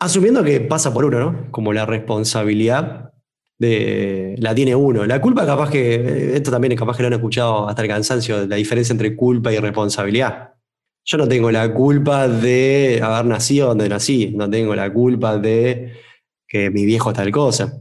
Asumiendo 0.00 0.44
que 0.44 0.60
pasa 0.60 0.92
por 0.92 1.04
uno, 1.04 1.18
¿no? 1.18 1.50
Como 1.50 1.72
la 1.72 1.84
responsabilidad 1.84 3.12
la 3.58 4.54
tiene 4.54 4.74
uno. 4.74 5.04
La 5.04 5.20
culpa, 5.20 5.44
capaz 5.44 5.70
que, 5.70 6.36
esto 6.36 6.50
también 6.50 6.72
es 6.72 6.78
capaz 6.78 6.96
que 6.96 7.02
lo 7.02 7.08
han 7.08 7.14
escuchado 7.14 7.68
hasta 7.68 7.82
el 7.82 7.88
cansancio, 7.88 8.46
la 8.46 8.56
diferencia 8.56 8.92
entre 8.92 9.16
culpa 9.16 9.52
y 9.52 9.58
responsabilidad. 9.58 10.54
Yo 11.04 11.18
no 11.18 11.26
tengo 11.26 11.50
la 11.50 11.72
culpa 11.72 12.28
de 12.28 13.00
haber 13.02 13.24
nacido 13.24 13.68
donde 13.68 13.88
nací, 13.88 14.32
no 14.36 14.48
tengo 14.48 14.74
la 14.74 14.92
culpa 14.92 15.38
de 15.38 15.94
que 16.46 16.70
mi 16.70 16.84
viejo 16.84 17.12
tal 17.12 17.30
cosa. 17.30 17.80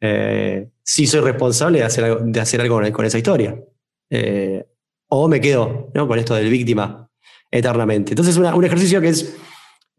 Eh, 0.00 0.70
sí 0.82 1.06
soy 1.06 1.20
responsable 1.20 1.80
de 1.80 1.84
hacer 1.84 2.04
algo, 2.04 2.20
de 2.24 2.40
hacer 2.40 2.60
algo 2.60 2.80
con, 2.92 3.04
esa 3.04 3.18
historia. 3.18 3.58
Eh, 4.08 4.64
o 5.08 5.28
me 5.28 5.40
quedo 5.40 5.90
¿no? 5.94 6.08
con 6.08 6.18
esto 6.18 6.34
del 6.34 6.48
víctima 6.48 7.08
eternamente. 7.50 8.12
Entonces, 8.12 8.36
un 8.36 8.64
ejercicio 8.64 9.00
que 9.00 9.08
es 9.08 9.36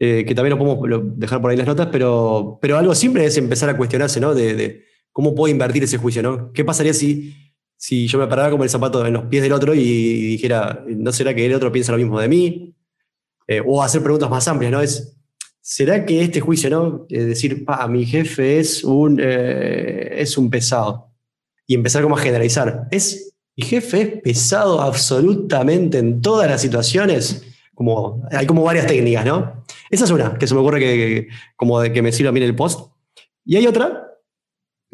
eh, 0.03 0.25
que 0.25 0.33
también 0.33 0.57
lo 0.57 0.57
podemos 0.57 1.15
dejar 1.15 1.39
por 1.39 1.51
ahí 1.51 1.57
las 1.57 1.67
notas, 1.67 1.89
pero, 1.91 2.57
pero 2.59 2.75
algo 2.75 2.95
simple 2.95 3.23
es 3.23 3.37
empezar 3.37 3.69
a 3.69 3.77
cuestionarse, 3.77 4.19
¿no? 4.19 4.33
De, 4.33 4.83
cómo 5.11 5.35
puedo 5.35 5.51
invertir 5.51 5.83
ese 5.83 5.99
juicio, 5.99 6.23
¿no? 6.23 6.51
¿Qué 6.53 6.65
pasaría 6.65 6.91
si, 6.91 7.35
si 7.77 8.07
yo 8.07 8.17
me 8.17 8.25
parara 8.25 8.49
como 8.49 8.63
el 8.63 8.69
zapato 8.71 9.05
en 9.05 9.13
los 9.13 9.25
pies 9.25 9.43
del 9.43 9.51
otro 9.51 9.75
y, 9.75 9.79
dijera, 9.81 10.83
¿no 10.87 11.11
será 11.11 11.35
que 11.35 11.45
el 11.45 11.53
otro 11.53 11.71
piensa 11.71 11.91
lo 11.91 11.99
mismo 11.99 12.19
de 12.19 12.27
mí? 12.27 12.75
Eh, 13.47 13.61
o 13.63 13.83
hacer 13.83 14.01
preguntas 14.01 14.27
más 14.27 14.47
amplias, 14.47 14.71
¿no? 14.71 14.81
Es, 14.81 15.19
¿será 15.61 16.03
que 16.03 16.23
este 16.23 16.39
juicio, 16.39 16.71
¿no? 16.71 17.05
Es 17.07 17.27
decir, 17.27 17.63
pa, 17.63 17.87
mi 17.87 18.03
jefe 18.03 18.57
es 18.57 18.83
un, 18.83 19.19
eh, 19.21 20.15
es 20.17 20.35
un 20.35 20.49
pesado. 20.49 21.11
Y 21.67 21.75
empezar 21.75 22.01
como 22.01 22.17
a 22.17 22.19
generalizar. 22.19 22.87
¿Es, 22.89 23.35
mi 23.55 23.65
jefe 23.65 24.01
es 24.01 24.21
pesado 24.23 24.81
absolutamente 24.81 25.99
en 25.99 26.21
todas 26.21 26.49
las 26.49 26.59
situaciones? 26.59 27.43
Como, 27.75 28.27
hay 28.31 28.47
como 28.47 28.63
varias 28.63 28.87
técnicas, 28.87 29.25
¿no? 29.25 29.60
Esa 29.91 30.05
es 30.05 30.11
una 30.11 30.37
que 30.37 30.47
se 30.47 30.55
me 30.55 30.61
ocurre 30.61 30.79
que, 30.79 31.27
como 31.55 31.81
que 31.81 32.01
me 32.01 32.11
sirva 32.11 32.31
bien 32.31 32.45
el 32.45 32.55
post. 32.55 32.91
Y 33.45 33.57
hay 33.57 33.67
otra 33.67 34.07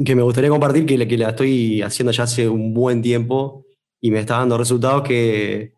que 0.04 0.16
me 0.16 0.22
gustaría 0.22 0.50
compartir, 0.50 0.86
que, 0.86 1.08
que 1.08 1.18
la 1.18 1.30
estoy 1.30 1.82
haciendo 1.82 2.12
ya 2.12 2.24
hace 2.24 2.50
un 2.50 2.74
buen 2.74 3.02
tiempo 3.02 3.66
y 4.02 4.12
me 4.12 4.20
está 4.20 4.38
dando 4.38 4.58
resultados, 4.58 5.04
que, 5.04 5.74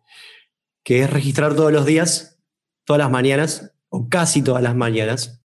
que 0.84 1.00
es 1.02 1.10
registrar 1.10 1.54
todos 1.54 1.72
los 1.72 1.86
días, 1.86 2.38
todas 2.84 2.98
las 2.98 3.10
mañanas, 3.10 3.72
o 3.88 4.08
casi 4.08 4.42
todas 4.42 4.62
las 4.62 4.74
mañanas, 4.74 5.42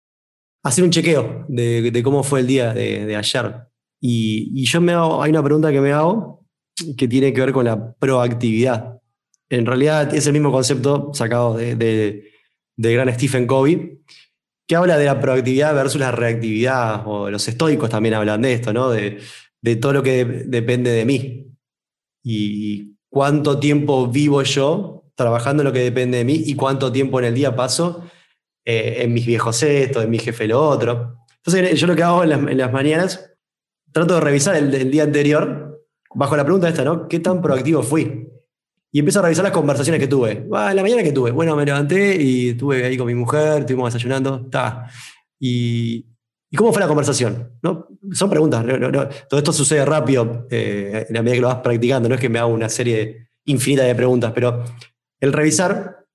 hacer 0.63 0.83
un 0.83 0.91
chequeo 0.91 1.45
de, 1.47 1.91
de 1.91 2.03
cómo 2.03 2.23
fue 2.23 2.41
el 2.41 2.47
día 2.47 2.73
de, 2.73 3.15
ayer. 3.15 3.67
Y, 4.01 4.65
yo 4.65 4.81
me 4.81 4.93
hago, 4.93 5.21
hay 5.21 5.31
una 5.31 5.43
pregunta 5.43 5.71
que 5.71 5.81
me 5.81 5.91
hago 5.91 6.45
que 6.97 7.07
tiene 7.07 7.31
que 7.33 7.39
ver 7.39 7.53
con 7.53 7.65
la 7.65 7.93
proactividad 7.93 8.95
en 9.49 9.65
realidad 9.65 10.13
es 10.13 10.25
el 10.27 10.33
mismo 10.33 10.51
concepto 10.51 11.11
sacado 11.13 11.55
de, 11.55 12.31
gran 12.77 13.13
Stephen 13.13 13.47
Covey, 13.47 14.01
que 14.67 14.75
habla 14.75 14.97
de 14.97 15.05
la 15.05 15.19
proactividad 15.19 15.75
versus 15.75 15.99
la 15.99 16.11
reactividad, 16.11 17.03
o 17.05 17.29
los 17.29 17.47
estoicos 17.47 17.89
también 17.89 18.15
hablan 18.15 18.41
de 18.41 18.53
esto, 18.53 18.73
¿no? 18.73 18.89
de, 18.89 19.19
todo 19.81 19.93
lo 19.93 20.03
que 20.03 20.25
depende 20.25 20.91
de 20.91 21.05
mí. 21.05 21.47
Y 22.23 22.95
cuánto 23.09 23.59
tiempo 23.59 24.07
vivo 24.07 24.41
yo 24.43 25.05
trabajando 25.15 25.61
en 25.63 25.67
lo 25.67 25.73
que 25.73 25.79
depende 25.79 26.17
de 26.17 26.25
mí 26.25 26.43
y 26.45 26.55
cuánto 26.55 26.91
tiempo 26.91 27.19
en 27.19 27.25
el 27.25 27.33
día 27.33 27.55
paso 27.55 28.03
eh, 28.65 28.97
en 29.03 29.13
mis 29.13 29.25
viejos 29.25 29.61
estos, 29.63 30.03
en 30.03 30.09
mi 30.09 30.19
jefe 30.19 30.47
lo 30.47 30.61
otro. 30.61 31.19
Entonces 31.37 31.79
yo 31.79 31.87
lo 31.87 31.95
que 31.95 32.03
hago 32.03 32.23
en 32.23 32.57
las, 32.57 32.71
mañanas, 32.71 33.31
trato 33.91 34.15
de 34.15 34.21
revisar 34.21 34.55
el, 34.55 34.91
día 34.91 35.03
anterior, 35.03 35.85
bajo 36.13 36.35
la 36.35 36.43
pregunta 36.43 36.67
esta, 36.67 36.83
¿no? 36.83 37.07
¿Qué 37.07 37.19
tan 37.19 37.41
proactivo 37.41 37.83
fui? 37.83 38.27
Y 38.95 38.99
empiezo 38.99 39.19
a 39.19 39.23
revisar 39.23 39.43
las 39.43 39.51
conversaciones 39.51 39.99
que 39.99 40.07
tuve. 40.07 40.47
Ah, 40.53 40.73
la 40.73 40.81
mañana 40.81 41.03
que 41.03 41.11
tuve. 41.11 41.31
Bueno, 41.31 41.53
me 41.57 41.65
levanté 41.65 42.15
y 42.15 42.51
estuve 42.51 42.85
ahí 42.85 42.95
con 42.95 43.07
mi 43.07 43.13
mujer, 43.13 43.59
estuvimos 43.59 43.93
desayunando, 43.93 44.43
está. 44.45 44.89
Y, 45.37 46.05
¿Y 46.49 46.55
cómo 46.55 46.71
fue 46.71 46.79
la 46.79 46.87
conversación? 46.87 47.59
¿No? 47.61 47.89
Son 48.13 48.29
preguntas. 48.29 48.65
todo 49.27 49.37
esto 49.37 49.51
sucede 49.51 49.83
rápido 49.83 50.47
eh, 50.49 51.07
en 51.09 51.13
la 51.13 51.21
medida 51.21 51.35
que 51.35 51.41
lo 51.41 51.47
vas 51.49 51.57
practicando. 51.57 52.07
No 52.07 52.15
es 52.15 52.21
que 52.21 52.29
me 52.29 52.39
haga 52.39 52.47
una 52.47 52.69
serie 52.69 53.27
infinita 53.43 53.83
de 53.83 53.95
preguntas, 53.95 54.31
pero 54.33 54.63
el 55.19 55.33
revisar 55.33 56.05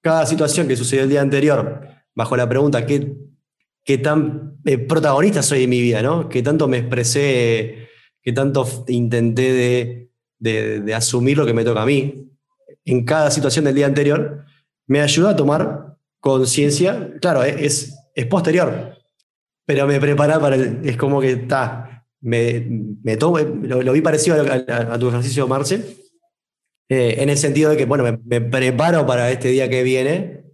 cada 0.00 0.24
situación 0.24 0.66
que 0.66 0.74
sucedió 0.74 1.02
el 1.02 1.10
día 1.10 1.20
anterior 1.20 1.86
bajo 2.14 2.34
la 2.34 2.48
pregunta 2.48 2.86
¿qué, 2.86 3.14
qué 3.84 3.98
tan 3.98 4.56
eh, 4.64 4.78
protagonista 4.78 5.42
soy 5.42 5.60
de 5.60 5.66
mi 5.66 5.82
vida? 5.82 6.00
¿no? 6.00 6.30
¿Qué 6.30 6.42
tanto 6.42 6.66
me 6.66 6.78
expresé? 6.78 7.88
¿Qué 8.22 8.32
tanto 8.32 8.66
intenté 8.88 9.52
de, 9.52 10.11
asumir 10.94 11.38
lo 11.38 11.46
que 11.46 11.54
me 11.54 11.64
toca 11.64 11.82
a 11.82 11.86
mí? 11.86 12.28
En 12.84 13.04
cada 13.04 13.30
situación 13.30 13.64
del 13.64 13.74
día 13.74 13.86
anterior, 13.86 14.44
me 14.86 15.00
ayuda 15.00 15.30
a 15.30 15.36
tomar 15.36 15.96
conciencia. 16.20 17.12
Claro, 17.20 17.42
es, 17.44 17.94
es 18.14 18.26
posterior 18.26 19.02
pero 19.64 19.86
me 19.86 20.00
prepara 20.00 20.40
para 20.40 20.56
el, 20.56 20.80
Es 20.84 20.96
como 20.96 21.20
que 21.20 21.32
está. 21.32 22.06
Me, 22.20 22.66
me 23.02 23.16
tomo, 23.16 23.38
lo, 23.38 23.92
vi 23.92 24.00
parecido 24.00 24.36
a, 24.40 24.98
tu 24.98 25.08
ejercicio, 25.08 25.48
Marce, 25.48 25.96
eh, 26.88 27.16
en 27.18 27.30
el 27.30 27.36
sentido 27.36 27.70
de 27.70 27.76
que, 27.76 27.84
bueno, 27.84 28.04
me, 28.24 28.40
preparo 28.40 29.06
para 29.06 29.30
este 29.32 29.48
día 29.48 29.68
que 29.68 29.82
viene 29.82 30.44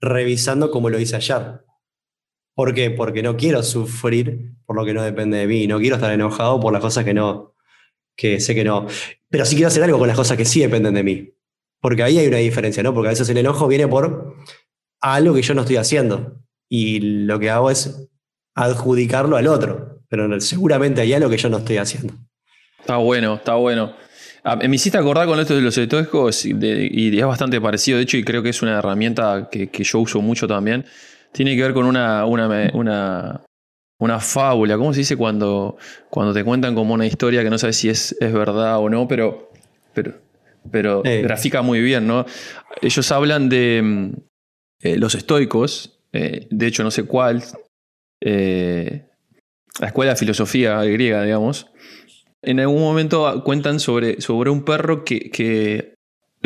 revisando 0.00 0.70
como 0.70 0.88
lo 0.88 1.00
hice 1.00 1.16
ayer. 1.16 1.62
¿Por 2.54 2.74
qué? 2.74 2.90
Porque 2.90 3.22
no 3.24 3.36
quiero 3.36 3.62
sufrir 3.64 4.52
por 4.66 4.76
lo 4.76 4.84
que 4.84 4.94
no 4.94 5.02
depende 5.02 5.38
de 5.38 5.46
mí, 5.46 5.66
no 5.66 5.80
quiero 5.80 5.96
estar 5.96 6.12
enojado 6.12 6.60
por 6.60 6.72
las 6.72 6.82
cosas 6.82 7.04
que 7.04 7.14
no, 7.14 7.54
que 8.16 8.38
sé 8.38 8.54
que 8.54 8.64
no. 8.64 8.86
Pero 9.30 9.44
sí 9.44 9.56
quiero 9.56 9.68
hacer 9.68 9.82
algo 9.82 9.98
con 9.98 10.08
las 10.08 10.16
cosas 10.16 10.36
que 10.36 10.44
sí 10.44 10.60
dependen 10.60 10.94
de 10.94 11.02
mí. 11.02 11.32
Porque 11.80 12.02
ahí 12.02 12.18
hay 12.18 12.28
una 12.28 12.38
diferencia, 12.38 12.82
¿no? 12.82 12.94
Porque 12.94 13.08
a 13.08 13.10
veces 13.10 13.28
el 13.28 13.36
enojo 13.38 13.68
viene 13.68 13.86
por 13.88 14.36
algo 15.00 15.34
que 15.34 15.42
yo 15.42 15.54
no 15.54 15.62
estoy 15.62 15.76
haciendo. 15.76 16.40
Y 16.68 17.00
lo 17.00 17.38
que 17.38 17.50
hago 17.50 17.70
es 17.70 18.08
adjudicarlo 18.54 19.36
al 19.36 19.46
otro, 19.46 20.00
pero 20.08 20.40
seguramente 20.40 21.02
hay 21.02 21.12
algo 21.12 21.28
que 21.28 21.36
yo 21.36 21.48
no 21.48 21.58
estoy 21.58 21.76
haciendo. 21.76 22.14
Está 22.80 22.96
bueno, 22.96 23.34
está 23.34 23.54
bueno. 23.54 23.94
Ah, 24.42 24.56
me 24.56 24.76
hiciste 24.76 24.96
acordar 24.96 25.26
con 25.26 25.38
esto 25.40 25.54
de 25.54 25.60
los 25.60 25.76
estoicos 25.76 26.44
y 26.46 27.18
es 27.18 27.26
bastante 27.26 27.60
parecido, 27.60 27.98
de 27.98 28.04
hecho, 28.04 28.16
y 28.16 28.24
creo 28.24 28.42
que 28.42 28.50
es 28.50 28.62
una 28.62 28.78
herramienta 28.78 29.48
que, 29.50 29.68
yo 29.72 29.98
uso 29.98 30.20
mucho 30.22 30.46
también. 30.46 30.84
Tiene 31.32 31.54
que 31.54 31.62
ver 31.62 31.74
con 31.74 31.84
una, 31.84 32.24
una, 32.24 33.40
fábula, 34.20 34.76
¿cómo 34.76 34.92
se 34.92 35.00
dice 35.00 35.16
cuando, 35.16 35.76
cuando 36.10 36.34
te 36.34 36.44
cuentan 36.44 36.74
como 36.74 36.94
una 36.94 37.06
historia 37.06 37.42
que 37.42 37.50
no 37.50 37.58
sabes 37.58 37.76
si 37.76 37.88
es, 37.88 38.16
es 38.20 38.32
verdad 38.32 38.78
o 38.78 38.88
no, 38.90 39.08
pero, 39.08 39.50
pero, 39.94 40.14
pero 40.70 41.02
grafica 41.02 41.62
muy 41.62 41.80
bien, 41.80 42.06
¿no? 42.06 42.26
Ellos 42.82 43.10
hablan 43.12 43.48
de 43.48 44.12
eh, 44.82 44.96
los 44.96 45.14
estoicos, 45.14 45.98
eh, 46.12 46.46
de 46.50 46.66
hecho 46.66 46.84
no 46.84 46.90
sé 46.90 47.04
cuál, 47.04 47.42
eh, 48.20 49.06
la 49.80 49.88
escuela 49.88 50.12
de 50.12 50.18
filosofía 50.18 50.82
griega, 50.84 51.22
digamos, 51.22 51.68
en 52.42 52.60
algún 52.60 52.80
momento 52.80 53.42
cuentan 53.44 53.80
sobre, 53.80 54.20
sobre 54.20 54.50
un 54.50 54.64
perro 54.64 55.04
que, 55.04 55.30
que 55.30 55.94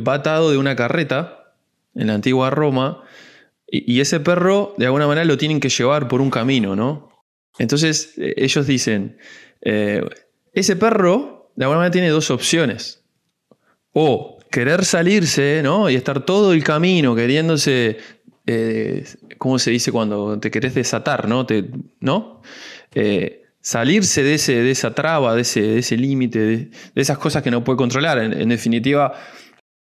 va 0.06 0.14
atado 0.14 0.50
de 0.50 0.56
una 0.56 0.76
carreta 0.76 1.54
en 1.94 2.06
la 2.06 2.14
antigua 2.14 2.50
Roma 2.50 3.02
y, 3.66 4.00
ese 4.00 4.18
perro 4.18 4.74
de 4.78 4.86
alguna 4.86 5.06
manera 5.06 5.24
lo 5.24 5.36
tienen 5.36 5.60
que 5.60 5.68
llevar 5.68 6.08
por 6.08 6.20
un 6.20 6.30
camino, 6.30 6.74
¿no? 6.74 7.08
Entonces 7.60 8.14
eh, 8.16 8.32
ellos 8.38 8.66
dicen, 8.66 9.18
eh, 9.60 10.02
ese 10.54 10.76
perro 10.76 11.52
de 11.56 11.64
alguna 11.66 11.80
manera 11.80 11.92
tiene 11.92 12.08
dos 12.08 12.30
opciones. 12.30 13.02
O 13.92 14.38
querer 14.50 14.84
salirse, 14.86 15.60
¿no? 15.62 15.90
Y 15.90 15.94
estar 15.94 16.24
todo 16.24 16.54
el 16.54 16.64
camino 16.64 17.14
queriéndose 17.14 17.98
eh, 18.46 19.04
¿cómo 19.36 19.58
se 19.58 19.70
dice 19.70 19.92
cuando 19.92 20.40
te 20.40 20.50
querés 20.50 20.74
desatar, 20.74 21.28
no? 21.28 21.44
Te, 21.44 21.68
¿no? 22.00 22.40
Salirse 23.60 24.22
de, 24.22 24.34
ese, 24.34 24.54
de 24.62 24.70
esa 24.70 24.94
traba, 24.94 25.34
de 25.34 25.42
ese, 25.42 25.78
ese 25.78 25.98
límite, 25.98 26.38
de, 26.38 26.70
esas 26.94 27.18
cosas 27.18 27.42
que 27.42 27.50
no 27.50 27.62
puede 27.62 27.76
controlar. 27.76 28.18
En, 28.18 28.48
definitiva, 28.48 29.12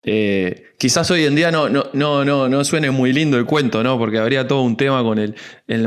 eh, 0.08 0.72
quizás 0.78 1.10
hoy 1.10 1.24
en 1.24 1.34
día 1.34 1.50
no, 1.50 1.68
no, 1.68 1.90
no, 1.92 2.24
no, 2.24 2.48
no 2.48 2.64
suene 2.64 2.92
muy 2.92 3.12
lindo 3.12 3.36
el 3.36 3.44
cuento, 3.44 3.82
¿no? 3.82 3.98
Porque 3.98 4.18
habría 4.18 4.46
todo 4.46 4.62
un 4.62 4.76
tema 4.76 5.02
con 5.02 5.18
el, 5.18 5.34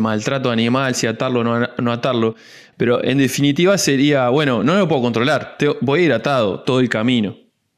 maltrato 0.02 0.52
animal, 0.52 0.94
si 0.94 1.08
atarlo 1.08 1.40
o 1.40 1.44
no, 1.44 1.70
no, 1.78 1.92
atarlo. 1.94 2.36
Pero 2.76 3.04
en 3.04 3.18
definitiva 3.18 3.78
sería, 3.78 4.28
bueno, 4.28 4.62
no 4.62 4.76
lo 4.76 4.88
puedo 4.90 5.02
controlar, 5.02 5.58
voy 5.82 6.02
a 6.02 6.04
ir 6.04 6.14
atado 6.14 6.60
todo 6.62 6.82
el 6.82 6.90
camino. 6.90 7.38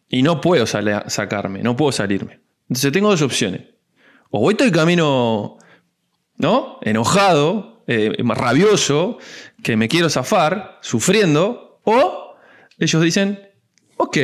Y 0.09 0.23
no 0.23 0.41
puedo 0.41 0.65
sacarme, 0.65 1.61
no 1.61 1.75
puedo 1.75 1.91
salirme. 1.91 2.41
Entonces 2.67 2.91
tengo 2.91 3.09
dos 3.09 3.21
opciones 3.21 3.61
o 4.31 4.39
voy 4.39 4.55
todo 4.55 4.67
el 4.67 4.73
camino, 4.73 5.57
¿no? 6.37 6.79
Enojado, 6.81 7.83
eh, 7.85 8.15
rabioso, 8.19 9.19
que 9.61 9.75
me 9.75 9.87
quiero 9.87 10.09
zafar, 10.09 10.79
sufriendo, 10.81 11.79
o 11.83 12.35
ellos 12.79 13.01
dicen, 13.03 13.39
ok, 13.97 14.17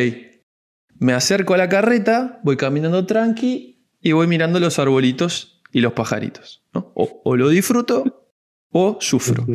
me 0.99 1.13
acerco 1.13 1.53
a 1.53 1.57
la 1.57 1.69
carreta, 1.69 2.39
voy 2.43 2.57
caminando 2.57 3.05
tranqui 3.05 3.86
y 4.01 4.12
voy 4.12 4.27
mirando 4.27 4.60
los 4.60 4.79
arbolitos 4.79 5.62
y 5.71 5.81
los 5.81 5.93
pajaritos. 5.93 6.63
o, 6.73 7.36
lo 7.36 7.49
disfruto 7.49 8.31
o 8.71 8.97
sufro. 8.99 9.45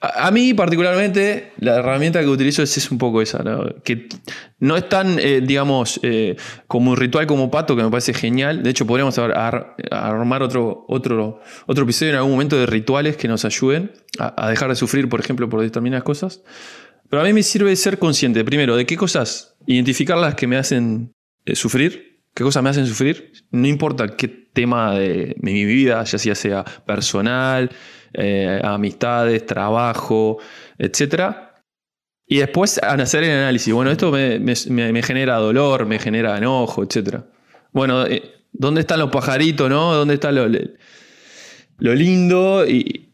A, 0.00 0.30
mí 0.30 0.54
particularmente 0.54 1.52
la 1.58 1.76
herramienta 1.76 2.20
que 2.20 2.28
utilizo 2.28 2.62
es, 2.62 2.90
un 2.92 2.98
poco 2.98 3.20
esa, 3.20 3.42
que 3.82 4.08
no 4.60 4.76
es 4.76 4.88
tan, 4.88 5.18
eh, 5.18 5.40
digamos, 5.44 5.98
eh, 6.04 6.36
como 6.68 6.92
un 6.92 6.96
ritual 6.96 7.26
como 7.26 7.50
Pato, 7.50 7.74
que 7.74 7.82
me 7.82 7.90
parece 7.90 8.14
genial. 8.14 8.62
De 8.62 8.70
hecho, 8.70 8.86
podríamos 8.86 9.18
armar 9.18 10.42
otro, 10.44 10.84
otro, 10.88 11.40
otro 11.66 11.82
episodio 11.82 12.12
en 12.12 12.16
algún 12.18 12.30
momento 12.30 12.56
de 12.56 12.66
rituales 12.66 13.16
que 13.16 13.26
nos 13.26 13.44
ayuden 13.44 13.90
a, 14.20 14.48
dejar 14.48 14.68
de 14.68 14.76
sufrir, 14.76 15.08
por 15.08 15.18
ejemplo, 15.18 15.48
por 15.48 15.60
determinadas 15.62 16.04
cosas. 16.04 16.42
Pero 17.10 17.22
a 17.22 17.24
mí 17.24 17.32
me 17.32 17.42
sirve 17.42 17.74
ser 17.74 17.98
consciente, 17.98 18.44
primero, 18.44 18.76
de 18.76 18.86
qué 18.86 18.96
cosas, 18.96 19.56
identificar 19.68 20.16
las 20.16 20.34
que 20.34 20.46
me 20.46 20.56
hacen 20.56 21.14
eh, 21.44 21.54
sufrir, 21.54 22.22
qué 22.34 22.42
cosas 22.42 22.62
me 22.62 22.70
hacen 22.70 22.86
sufrir, 22.86 23.32
no 23.50 23.68
importa 23.68 24.08
qué 24.16 24.28
tema 24.28 24.94
de 24.98 25.36
mi 25.40 25.64
vida, 25.64 26.02
ya 26.04 26.18
sea, 26.18 26.34
sea 26.34 26.64
personal, 26.64 27.70
eh, 28.14 28.60
amistades, 28.64 29.44
trabajo, 29.44 30.38
etc. 30.78 31.34
Y 32.26 32.38
después 32.38 32.78
hacer 32.78 33.24
el 33.24 33.30
análisis. 33.30 33.72
Bueno, 33.72 33.90
esto 33.90 34.10
me, 34.10 35.02
genera 35.02 35.36
dolor, 35.36 35.84
me 35.86 35.98
genera 35.98 36.38
enojo, 36.38 36.82
etc. 36.82 37.24
Bueno, 37.72 38.06
eh, 38.06 38.22
¿dónde 38.52 38.80
están 38.80 39.00
los 39.00 39.10
pajaritos, 39.10 39.68
no? 39.68 39.94
¿Dónde 39.94 40.14
está 40.14 40.32
lo, 40.32 40.48
lo 40.48 41.94
lindo? 41.94 42.66
Y, 42.66 43.04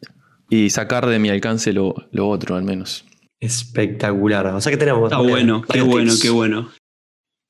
sacar 0.71 1.07
de 1.07 1.19
mi 1.19 1.31
alcance 1.31 1.73
lo, 1.73 1.97
otro, 2.13 2.55
al 2.55 2.63
menos. 2.63 3.05
Espectacular. 3.45 4.47
O 4.47 4.61
sea 4.61 4.71
que 4.71 4.79
tenemos. 4.79 5.05
Está 5.05 5.19
bueno, 5.19 5.63
qué 5.63 5.83
bueno, 5.83 6.13
qué 6.21 6.31
bueno. 6.31 6.71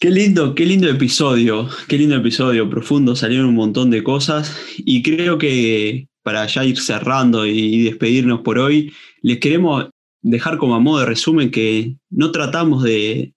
Qué 0.00 0.10
lindo, 0.10 0.54
qué 0.54 0.66
lindo 0.66 0.88
episodio, 0.88 1.68
qué 1.88 1.96
lindo 1.96 2.16
episodio, 2.16 2.68
profundo, 2.68 3.14
salieron 3.16 3.46
un 3.46 3.54
montón 3.54 3.90
de 3.90 4.02
cosas 4.02 4.54
y 4.76 5.02
creo 5.02 5.38
que, 5.38 6.08
para 6.22 6.46
ya 6.46 6.64
ir 6.64 6.78
cerrando 6.78 7.46
y 7.46 7.84
despedirnos 7.84 8.40
por 8.40 8.58
hoy, 8.58 8.92
les 9.22 9.38
queremos 9.38 9.86
dejar 10.24 10.58
como 10.58 10.74
a 10.74 10.80
modo 10.80 11.00
de 11.00 11.06
resumen 11.06 11.50
que 11.50 11.96
no 12.10 12.32
tratamos 12.32 12.82
de, 12.82 13.32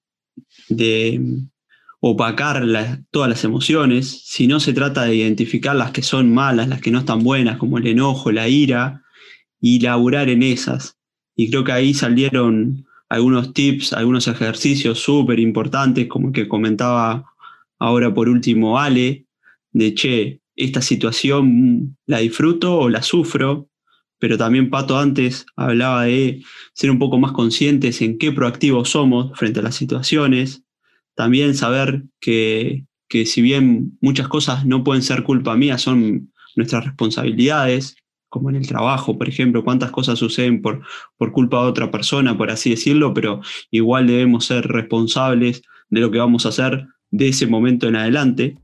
opacar 1.99 2.63
todas 3.11 3.29
las 3.29 3.43
emociones, 3.43 4.23
sino 4.25 4.59
se 4.59 4.73
trata 4.73 5.03
de 5.03 5.15
identificar 5.15 5.75
las 5.75 5.91
que 5.91 6.01
son 6.01 6.33
malas, 6.33 6.67
las 6.69 6.81
que 6.81 6.91
no 6.91 6.99
están 6.99 7.23
buenas, 7.23 7.57
como 7.57 7.77
el 7.77 7.87
enojo, 7.87 8.31
la 8.31 8.47
ira, 8.47 9.03
y 9.59 9.79
laburar 9.79 10.29
en 10.29 10.43
esas. 10.43 10.96
Y 11.37 11.49
creo 11.49 11.63
que 11.63 11.71
ahí 11.71 11.93
salieron 11.93 12.85
algunos 13.07 13.53
tips, 13.53 13.93
algunos 13.93 14.27
ejercicios 14.27 14.99
súper 14.99 15.39
importantes, 15.39 16.07
como 16.07 16.33
que 16.33 16.49
comentaba 16.49 17.23
ahora 17.79 18.13
por 18.13 18.27
último 18.27 18.79
Ale, 18.79 19.25
de 19.71 19.93
che, 19.93 20.41
esta 20.55 20.81
situación 20.81 21.95
la 22.07 22.17
disfruto 22.17 22.75
o 22.75 22.89
la 22.89 23.03
sufro, 23.03 23.69
pero 24.19 24.37
también 24.37 24.71
Pato 24.71 24.97
antes 24.97 25.45
hablaba 25.55 26.05
de 26.05 26.43
ser 26.73 26.89
un 26.89 26.97
poco 26.97 27.19
más 27.19 27.31
conscientes 27.31 28.01
en 28.01 28.17
qué 28.17 28.31
proactivos 28.31 28.89
somos 28.89 29.37
frente 29.37 29.59
a 29.59 29.63
las 29.63 29.75
situaciones, 29.75 30.63
también 31.15 31.53
saber 31.53 32.03
que, 32.19 32.85
si 33.25 33.41
bien 33.43 33.97
muchas 34.01 34.27
cosas 34.27 34.65
no 34.65 34.83
pueden 34.83 35.03
ser 35.03 35.21
culpa 35.23 35.55
mía, 35.55 35.77
son 35.77 36.33
nuestras 36.55 36.85
responsabilidades, 36.85 37.95
como 38.29 38.49
en 38.49 38.55
el 38.57 38.67
trabajo, 38.67 39.17
por 39.17 39.29
ejemplo, 39.29 39.63
cuántas 39.63 39.91
cosas 39.91 40.19
suceden 40.19 40.61
por, 40.61 40.81
por 41.17 41.31
culpa 41.31 41.61
de 41.61 41.69
otra 41.69 41.91
persona, 41.91 42.37
por 42.37 42.51
así 42.51 42.71
decirlo, 42.71 43.13
pero 43.13 43.41
igual 43.71 44.07
debemos 44.07 44.45
ser 44.45 44.67
responsables 44.67 45.61
de 45.89 46.01
lo 46.01 46.11
que 46.11 46.19
vamos 46.19 46.45
a 46.45 46.49
hacer 46.49 46.87
de 47.11 47.29
ese 47.29 47.47
momento 47.47 47.87
en 47.87 47.95
adelante 47.95 48.57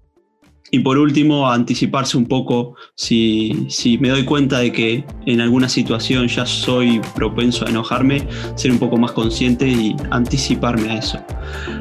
Y 0.71 0.79
por 0.79 0.97
último, 0.97 1.49
anticiparse 1.49 2.17
un 2.17 2.25
poco 2.25 2.75
si, 2.95 3.67
si, 3.69 3.97
me 3.99 4.09
doy 4.09 4.25
cuenta 4.25 4.59
de 4.59 4.71
que 4.71 5.05
en 5.27 5.39
alguna 5.39 5.69
situación 5.69 6.27
ya 6.27 6.45
soy 6.45 6.99
propenso 7.15 7.65
a 7.65 7.69
enojarme, 7.69 8.27
ser 8.55 8.71
un 8.71 8.79
poco 8.79 8.97
más 8.97 9.11
consciente 9.11 9.67
y 9.67 9.95
anticiparme 10.09 10.89
a 10.89 10.97
eso. 10.97 11.19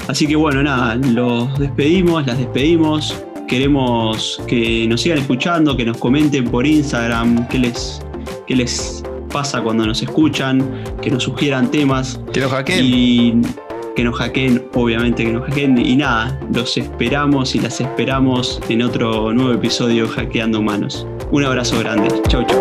Así 0.09 0.27
que 0.27 0.37
bueno, 0.37 0.63
nada, 0.63 0.97
los 0.97 1.59
despedimos, 1.59 2.27
las 2.27 2.37
despedimos. 2.37 3.17
Queremos 3.53 4.41
que 4.47 4.87
nos 4.89 5.03
sigan 5.03 5.19
escuchando, 5.19 5.77
que 5.77 5.85
nos 5.85 5.99
comenten 5.99 6.47
por 6.47 6.67
Instagram 6.67 7.47
qué 7.49 7.59
les, 7.59 8.01
qué 8.47 8.57
les 8.57 9.05
pasa 9.31 9.61
cuando 9.61 9.85
nos 9.87 10.01
escuchan, 10.01 10.67
que 11.03 11.11
nos 11.11 11.25
sugieran 11.25 11.71
temas. 11.71 12.19
Que 12.33 12.41
nos 12.41 12.51
hackeen. 12.51 12.83
Y 12.83 13.43
que 13.95 14.05
nos 14.05 14.17
hackeen, 14.19 14.65
obviamente 14.73 15.27
que 15.27 15.33
nos 15.35 15.47
hackeen. 15.47 15.77
Y 15.77 15.97
nada, 15.97 16.41
los 16.51 16.79
esperamos 16.79 17.55
y 17.55 17.61
las 17.61 17.79
esperamos 17.79 18.59
en 18.71 18.81
otro 18.81 19.35
nuevo 19.35 19.53
episodio 19.53 20.09
Hackeando 20.09 20.61
Humanos. 20.61 21.07
Un 21.31 21.45
abrazo 21.45 21.79
grande. 21.79 22.09
Chau, 22.29 22.47
chau. 22.47 22.59